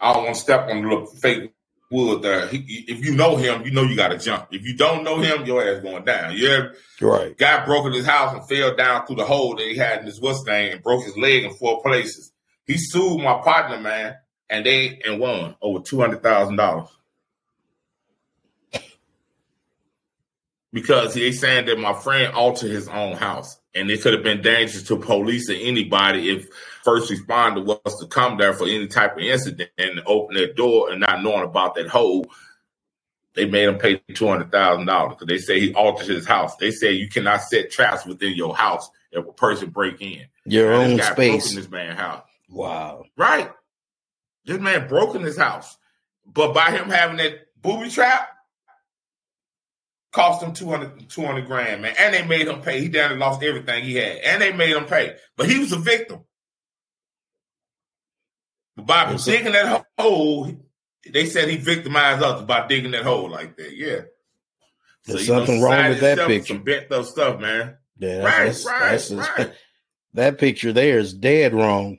I 0.00 0.12
don't 0.12 0.24
want 0.24 0.36
to 0.36 0.40
step 0.40 0.68
on 0.68 0.82
the 0.82 0.88
little 0.88 1.06
fake 1.06 1.52
wood 1.90 2.22
there. 2.22 2.42
Uh, 2.42 2.46
he, 2.48 2.84
if 2.88 3.04
you 3.04 3.14
know 3.14 3.36
him, 3.36 3.62
you 3.64 3.70
know 3.70 3.82
you 3.82 3.96
got 3.96 4.08
to 4.08 4.18
jump. 4.18 4.48
If 4.50 4.64
you 4.64 4.76
don't 4.76 5.04
know 5.04 5.18
him, 5.18 5.44
your 5.46 5.62
ass 5.62 5.82
going 5.82 6.04
down. 6.04 6.34
Yeah, 6.36 6.68
right. 7.00 7.36
Guy 7.36 7.64
broke 7.64 7.86
in 7.86 7.92
his 7.92 8.06
house 8.06 8.34
and 8.34 8.48
fell 8.48 8.74
down 8.74 9.06
through 9.06 9.16
the 9.16 9.24
hole 9.24 9.56
that 9.56 9.66
he 9.66 9.76
had 9.76 10.00
in 10.00 10.06
his 10.06 10.20
what's 10.20 10.44
name 10.44 10.72
and 10.72 10.82
broke 10.82 11.04
his 11.04 11.16
leg 11.16 11.44
in 11.44 11.54
four 11.54 11.82
places. 11.82 12.32
He 12.66 12.76
sued 12.76 13.22
my 13.22 13.40
partner, 13.42 13.78
man, 13.78 14.16
and 14.50 14.66
they 14.66 15.00
and 15.06 15.20
won 15.20 15.54
over 15.62 15.80
two 15.80 16.00
hundred 16.00 16.22
thousand 16.22 16.56
dollars. 16.56 16.88
because 20.76 21.14
he's 21.14 21.40
saying 21.40 21.64
that 21.64 21.78
my 21.78 21.94
friend 21.94 22.34
altered 22.34 22.70
his 22.70 22.86
own 22.86 23.16
house 23.16 23.58
and 23.74 23.90
it 23.90 24.02
could 24.02 24.12
have 24.12 24.22
been 24.22 24.42
dangerous 24.42 24.82
to 24.82 24.98
police 24.98 25.48
or 25.48 25.54
anybody 25.54 26.28
if 26.28 26.48
first 26.86 27.10
responder 27.10 27.64
was 27.64 27.98
to 27.98 28.06
come 28.06 28.38
there 28.38 28.54
for 28.54 28.64
any 28.64 28.86
type 28.86 29.16
of 29.16 29.22
incident 29.22 29.68
and 29.76 30.00
open 30.06 30.36
their 30.36 30.52
door 30.52 30.90
and 30.90 31.00
not 31.00 31.20
knowing 31.20 31.42
about 31.42 31.74
that 31.74 31.88
hole. 31.88 32.24
They 33.34 33.44
made 33.44 33.64
him 33.68 33.76
pay 33.76 34.00
two 34.14 34.28
hundred 34.28 34.52
thousand 34.52 34.86
dollars 34.86 35.14
because 35.14 35.26
they 35.26 35.38
say 35.38 35.60
he 35.60 35.74
altered 35.74 36.06
his 36.06 36.26
house. 36.26 36.56
They 36.56 36.70
say 36.70 36.92
you 36.92 37.08
cannot 37.08 37.42
set 37.42 37.72
traps 37.72 38.06
within 38.06 38.34
your 38.34 38.56
house 38.56 38.88
if 39.10 39.26
a 39.26 39.32
person 39.32 39.70
break 39.70 40.00
in. 40.00 40.26
Your 40.44 40.72
own 40.72 41.00
space. 41.00 41.54
this 41.54 41.68
man 41.68 41.96
house. 41.96 42.22
Wow. 42.48 43.04
Right. 43.16 43.50
This 44.44 44.60
man 44.60 44.86
broke 44.86 45.16
in 45.16 45.22
his 45.22 45.36
house, 45.36 45.76
but 46.24 46.54
by 46.54 46.70
him 46.70 46.88
having 46.88 47.16
that 47.16 47.48
booby 47.60 47.90
trap, 47.90 48.28
cost 50.12 50.40
him 50.40 50.52
200, 50.52 51.10
200 51.10 51.46
grand, 51.46 51.82
man. 51.82 51.94
And 51.98 52.14
they 52.14 52.24
made 52.24 52.46
him 52.46 52.62
pay. 52.62 52.80
He 52.80 52.88
down 52.88 53.10
and 53.10 53.20
lost 53.20 53.42
everything 53.42 53.84
he 53.84 53.96
had. 53.96 54.18
And 54.18 54.40
they 54.40 54.52
made 54.52 54.74
him 54.74 54.86
pay. 54.86 55.16
But 55.36 55.50
he 55.50 55.58
was 55.58 55.72
a 55.72 55.78
victim. 55.78 56.20
But 58.76 58.86
by 58.86 59.10
yes, 59.10 59.24
digging 59.24 59.52
that 59.52 59.86
hole, 59.98 60.52
they 61.10 61.26
said 61.26 61.48
he 61.48 61.56
victimized 61.56 62.22
us 62.22 62.42
by 62.42 62.66
digging 62.66 62.90
that 62.92 63.04
hole 63.04 63.30
like 63.30 63.56
that. 63.56 63.74
Yeah. 63.76 64.02
There's 65.04 65.26
something 65.26 65.60
know, 65.60 65.66
wrong 65.66 65.88
with 65.88 66.00
that 66.00 66.26
picture. 66.26 66.54
Some 66.54 66.64
bent 66.64 66.90
up 66.92 67.04
stuff, 67.06 67.40
man. 67.40 67.76
Yeah, 67.98 68.18
right, 68.18 68.46
that's, 68.46 68.66
right, 68.66 68.90
that's 68.90 69.10
right. 69.10 69.52
that 70.14 70.38
picture 70.38 70.72
there 70.72 70.98
is 70.98 71.14
dead 71.14 71.54
wrong. 71.54 71.98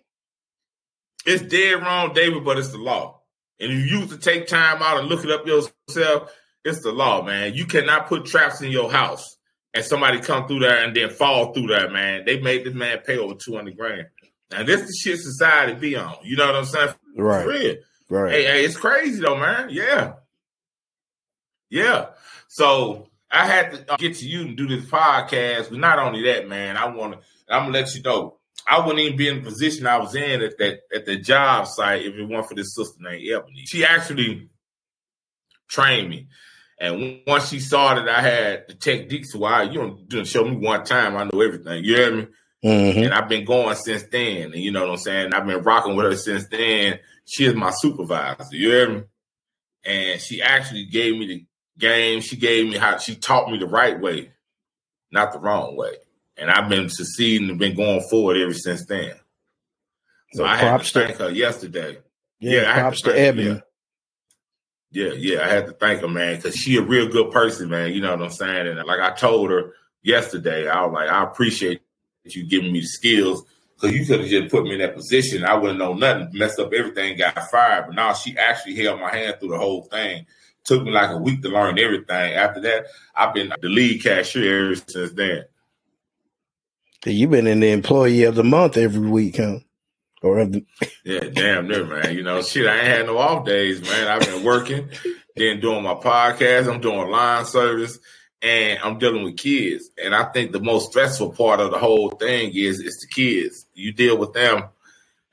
It's 1.25 1.41
dead 1.41 1.81
wrong, 1.81 2.13
David, 2.13 2.43
but 2.43 2.57
it's 2.57 2.71
the 2.71 2.77
law. 2.77 3.21
And 3.59 3.71
if 3.71 3.77
you 3.89 3.99
used 3.99 4.11
to 4.11 4.17
take 4.17 4.47
time 4.47 4.81
out 4.81 4.99
and 4.99 5.07
look 5.07 5.23
it 5.23 5.31
up 5.31 5.47
yourself, 5.47 6.31
it's 6.63 6.81
the 6.81 6.91
law, 6.91 7.23
man. 7.23 7.53
You 7.53 7.65
cannot 7.65 8.07
put 8.07 8.25
traps 8.25 8.61
in 8.61 8.71
your 8.71 8.91
house 8.91 9.37
and 9.73 9.83
somebody 9.83 10.19
come 10.19 10.47
through 10.47 10.59
there 10.59 10.83
and 10.83 10.95
then 10.95 11.09
fall 11.09 11.53
through 11.53 11.67
there, 11.67 11.89
man. 11.89 12.25
They 12.25 12.39
made 12.39 12.65
this 12.65 12.73
man 12.73 12.99
pay 12.99 13.17
over 13.17 13.33
200 13.33 13.75
grand. 13.75 14.07
Now, 14.51 14.63
this 14.63 14.81
the 14.81 14.93
shit 14.93 15.19
society 15.19 15.73
be 15.73 15.95
on. 15.95 16.15
You 16.23 16.37
know 16.37 16.47
what 16.47 16.55
I'm 16.55 16.65
saying? 16.65 16.93
Right. 17.17 17.45
Real. 17.45 17.75
Right. 18.09 18.31
Hey, 18.31 18.43
hey, 18.45 18.65
it's 18.65 18.77
crazy 18.77 19.21
though, 19.21 19.37
man. 19.37 19.69
Yeah. 19.69 20.13
Yeah. 21.69 22.07
So 22.47 23.09
I 23.29 23.45
had 23.45 23.73
to 23.73 23.93
uh, 23.93 23.97
get 23.97 24.15
to 24.17 24.27
you 24.27 24.41
and 24.41 24.57
do 24.57 24.67
this 24.67 24.85
podcast. 24.85 25.69
But 25.69 25.79
not 25.79 25.99
only 25.99 26.23
that, 26.23 26.47
man, 26.47 26.77
I 26.77 26.87
want 26.87 27.13
to, 27.13 27.19
I'm 27.49 27.71
to 27.71 27.77
let 27.77 27.93
you 27.93 28.01
know, 28.01 28.37
I 28.65 28.79
wouldn't 28.79 28.99
even 28.99 29.17
be 29.17 29.27
in 29.27 29.43
the 29.43 29.49
position 29.49 29.87
I 29.87 29.97
was 29.97 30.15
in 30.15 30.41
at 30.41 30.57
that 30.57 30.79
at 30.93 31.05
the 31.05 31.17
job 31.17 31.67
site 31.67 32.05
if 32.05 32.15
it 32.15 32.23
weren't 32.23 32.47
for 32.47 32.55
this 32.55 32.73
sister 32.73 32.97
named 32.99 33.27
Ebony. 33.29 33.63
She 33.65 33.85
actually 33.85 34.49
trained 35.67 36.09
me. 36.09 36.27
And 36.79 37.21
once 37.25 37.49
she 37.49 37.59
saw 37.59 37.95
that 37.95 38.07
I 38.07 38.21
had 38.21 38.67
the 38.67 38.75
techniques, 38.75 39.33
why 39.33 39.63
you 39.63 39.97
don't, 40.07 40.27
show 40.27 40.45
me 40.45 40.55
one 40.55 40.83
time, 40.83 41.17
I 41.17 41.23
know 41.23 41.41
everything. 41.41 41.83
You 41.83 41.95
hear 41.95 42.15
me? 42.15 42.27
Mm-hmm. 42.63 43.03
And 43.03 43.13
I've 43.13 43.29
been 43.29 43.45
going 43.45 43.75
since 43.75 44.03
then. 44.03 44.51
And 44.53 44.55
you 44.55 44.71
know 44.71 44.81
what 44.81 44.91
I'm 44.91 44.97
saying? 44.97 45.33
I've 45.33 45.45
been 45.45 45.61
rocking 45.61 45.95
with 45.95 46.05
her 46.05 46.15
since 46.15 46.47
then. 46.47 46.99
She 47.25 47.45
is 47.45 47.55
my 47.55 47.71
supervisor. 47.71 48.43
You 48.51 48.69
hear 48.69 48.89
me? 48.89 49.03
And 49.85 50.21
she 50.21 50.41
actually 50.41 50.85
gave 50.85 51.17
me 51.17 51.27
the 51.27 51.45
game. 51.77 52.21
She 52.21 52.35
gave 52.35 52.69
me 52.69 52.77
how 52.77 52.97
she 52.97 53.15
taught 53.15 53.51
me 53.51 53.57
the 53.57 53.67
right 53.67 53.99
way, 53.99 54.31
not 55.11 55.33
the 55.33 55.39
wrong 55.39 55.75
way. 55.75 55.93
And 56.35 56.49
I've 56.49 56.69
been 56.69 56.89
succeeding 56.89 57.49
and 57.49 57.59
been 57.59 57.75
going 57.75 58.01
forward 58.09 58.37
ever 58.37 58.53
since 58.53 58.85
then. 58.85 59.13
So 60.33 60.43
well, 60.43 60.51
I 60.51 60.57
had 60.57 60.81
to 60.81 60.91
thank 60.91 61.17
to, 61.17 61.23
her 61.23 61.31
yesterday. 61.31 61.97
Yeah, 62.39 62.61
yeah 62.61 62.79
props 62.79 63.01
to 63.01 63.17
Ebony. 63.17 63.61
Yeah, 64.91 65.11
yeah, 65.13 65.43
I 65.43 65.47
had 65.47 65.65
to 65.67 65.73
thank 65.73 66.01
her, 66.01 66.07
man, 66.07 66.37
because 66.37 66.55
she 66.55 66.77
a 66.77 66.81
real 66.81 67.07
good 67.07 67.31
person, 67.31 67.69
man. 67.69 67.93
You 67.93 68.01
know 68.01 68.11
what 68.11 68.23
I'm 68.23 68.29
saying? 68.29 68.67
And 68.67 68.77
like 68.85 68.99
I 68.99 69.11
told 69.15 69.51
her 69.51 69.73
yesterday, 70.01 70.67
I 70.67 70.85
was 70.85 70.93
like, 70.93 71.09
I 71.09 71.23
appreciate 71.23 71.81
you 72.35 72.45
giving 72.45 72.71
me 72.71 72.79
the 72.81 72.87
skills 72.87 73.43
because 73.75 73.95
you 73.95 74.05
could 74.05 74.21
have 74.21 74.29
just 74.29 74.51
put 74.51 74.63
me 74.63 74.73
in 74.73 74.79
that 74.79 74.95
position. 74.95 75.43
I 75.43 75.53
wouldn't 75.53 75.79
know 75.79 75.93
nothing, 75.93 76.29
messed 76.33 76.59
up 76.59 76.73
everything, 76.73 77.17
got 77.17 77.37
fired. 77.49 77.85
But 77.87 77.95
now 77.95 78.13
she 78.13 78.37
actually 78.37 78.75
held 78.75 78.99
my 78.99 79.15
hand 79.15 79.37
through 79.39 79.49
the 79.49 79.57
whole 79.57 79.83
thing. 79.83 80.25
Took 80.63 80.83
me 80.83 80.91
like 80.91 81.11
a 81.11 81.17
week 81.17 81.41
to 81.43 81.49
learn 81.49 81.79
everything. 81.79 82.33
After 82.33 82.59
that, 82.61 82.87
I've 83.15 83.33
been 83.33 83.53
the 83.61 83.69
lead 83.69 84.03
cashier 84.03 84.65
ever 84.65 84.75
since 84.75 85.13
then. 85.13 85.45
You've 87.05 87.31
been 87.31 87.47
in 87.47 87.59
the 87.61 87.71
employee 87.71 88.23
of 88.23 88.35
the 88.35 88.43
month 88.43 88.75
every 88.75 89.07
week, 89.07 89.37
huh? 89.37 89.59
Or 90.21 90.43
the- 90.45 90.65
yeah, 91.05 91.19
damn 91.31 91.67
near, 91.67 91.85
man. 91.85 92.15
You 92.15 92.23
know, 92.23 92.41
shit, 92.41 92.65
I 92.67 92.77
ain't 92.79 92.87
had 92.87 93.05
no 93.05 93.17
off 93.17 93.45
days, 93.45 93.81
man. 93.81 94.07
I've 94.07 94.21
been 94.21 94.43
working, 94.43 94.89
then 95.35 95.59
doing 95.59 95.83
my 95.83 95.93
podcast. 95.93 96.73
I'm 96.73 96.81
doing 96.81 97.09
line 97.09 97.45
service, 97.45 97.99
and 98.41 98.79
I'm 98.83 98.99
dealing 98.99 99.23
with 99.23 99.37
kids. 99.37 99.89
And 100.03 100.15
I 100.15 100.25
think 100.25 100.51
the 100.51 100.59
most 100.59 100.91
stressful 100.91 101.31
part 101.31 101.59
of 101.59 101.71
the 101.71 101.77
whole 101.77 102.11
thing 102.11 102.51
is 102.53 102.79
it's 102.79 103.01
the 103.01 103.07
kids. 103.07 103.65
You 103.73 103.91
deal 103.91 104.17
with 104.17 104.33
them, 104.33 104.63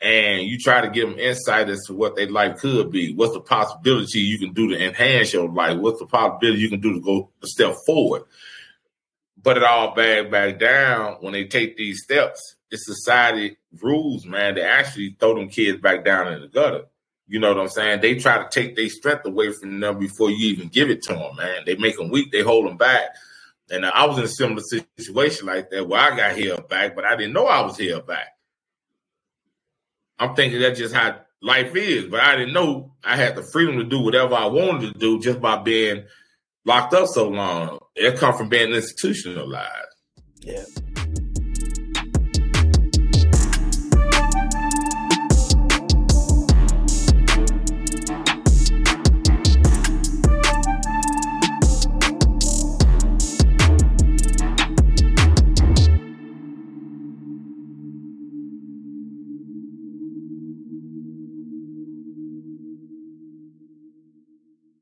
and 0.00 0.42
you 0.42 0.58
try 0.58 0.80
to 0.80 0.90
give 0.90 1.08
them 1.08 1.18
insight 1.18 1.68
as 1.68 1.84
to 1.86 1.94
what 1.94 2.16
their 2.16 2.30
life 2.30 2.58
could 2.58 2.90
be. 2.90 3.14
What's 3.14 3.34
the 3.34 3.40
possibility 3.40 4.20
you 4.20 4.38
can 4.38 4.52
do 4.52 4.68
to 4.68 4.84
enhance 4.84 5.32
your 5.32 5.48
life? 5.48 5.78
What's 5.78 6.00
the 6.00 6.06
possibility 6.06 6.60
you 6.60 6.70
can 6.70 6.80
do 6.80 6.94
to 6.94 7.00
go 7.00 7.30
a 7.42 7.46
step 7.46 7.74
forward? 7.86 8.22
But 9.42 9.58
it 9.58 9.62
all 9.62 9.94
back 9.94 10.30
back 10.30 10.58
down 10.58 11.18
when 11.20 11.34
they 11.34 11.44
take 11.44 11.76
these 11.76 12.02
steps 12.02 12.56
it's 12.74 12.86
society 12.86 13.56
rules, 13.80 14.26
man, 14.26 14.56
They 14.56 14.62
actually 14.62 15.16
throw 15.18 15.34
them 15.34 15.48
kids 15.48 15.80
back 15.80 16.04
down 16.04 16.32
in 16.32 16.40
the 16.40 16.48
gutter. 16.48 16.86
You 17.26 17.40
know 17.40 17.48
what 17.48 17.60
I'm 17.60 17.68
saying? 17.68 18.00
They 18.00 18.16
try 18.16 18.38
to 18.38 18.48
take 18.50 18.76
their 18.76 18.88
strength 18.88 19.24
away 19.24 19.52
from 19.52 19.80
them 19.80 19.98
before 19.98 20.30
you 20.30 20.48
even 20.48 20.68
give 20.68 20.90
it 20.90 21.02
to 21.04 21.14
them, 21.14 21.36
man. 21.36 21.62
They 21.64 21.76
make 21.76 21.96
them 21.96 22.10
weak, 22.10 22.30
they 22.32 22.42
hold 22.42 22.66
them 22.66 22.76
back. 22.76 23.10
And 23.70 23.86
I 23.86 24.04
was 24.04 24.18
in 24.18 24.24
a 24.24 24.28
similar 24.28 24.62
situation 24.98 25.46
like 25.46 25.70
that 25.70 25.88
where 25.88 26.00
I 26.00 26.16
got 26.16 26.38
held 26.38 26.68
back, 26.68 26.94
but 26.94 27.04
I 27.04 27.16
didn't 27.16 27.32
know 27.32 27.46
I 27.46 27.62
was 27.62 27.78
held 27.78 28.06
back. 28.06 28.28
I'm 30.18 30.34
thinking 30.34 30.60
that's 30.60 30.78
just 30.78 30.94
how 30.94 31.18
life 31.40 31.74
is, 31.74 32.06
but 32.06 32.20
I 32.20 32.36
didn't 32.36 32.54
know 32.54 32.92
I 33.02 33.16
had 33.16 33.36
the 33.36 33.42
freedom 33.42 33.78
to 33.78 33.84
do 33.84 34.00
whatever 34.00 34.34
I 34.34 34.46
wanted 34.46 34.92
to 34.92 34.98
do 34.98 35.18
just 35.18 35.40
by 35.40 35.56
being 35.56 36.04
locked 36.64 36.94
up 36.94 37.08
so 37.08 37.28
long. 37.28 37.80
It 37.96 38.18
come 38.18 38.36
from 38.36 38.48
being 38.48 38.72
institutionalized. 38.72 39.70
Yeah. 40.40 40.64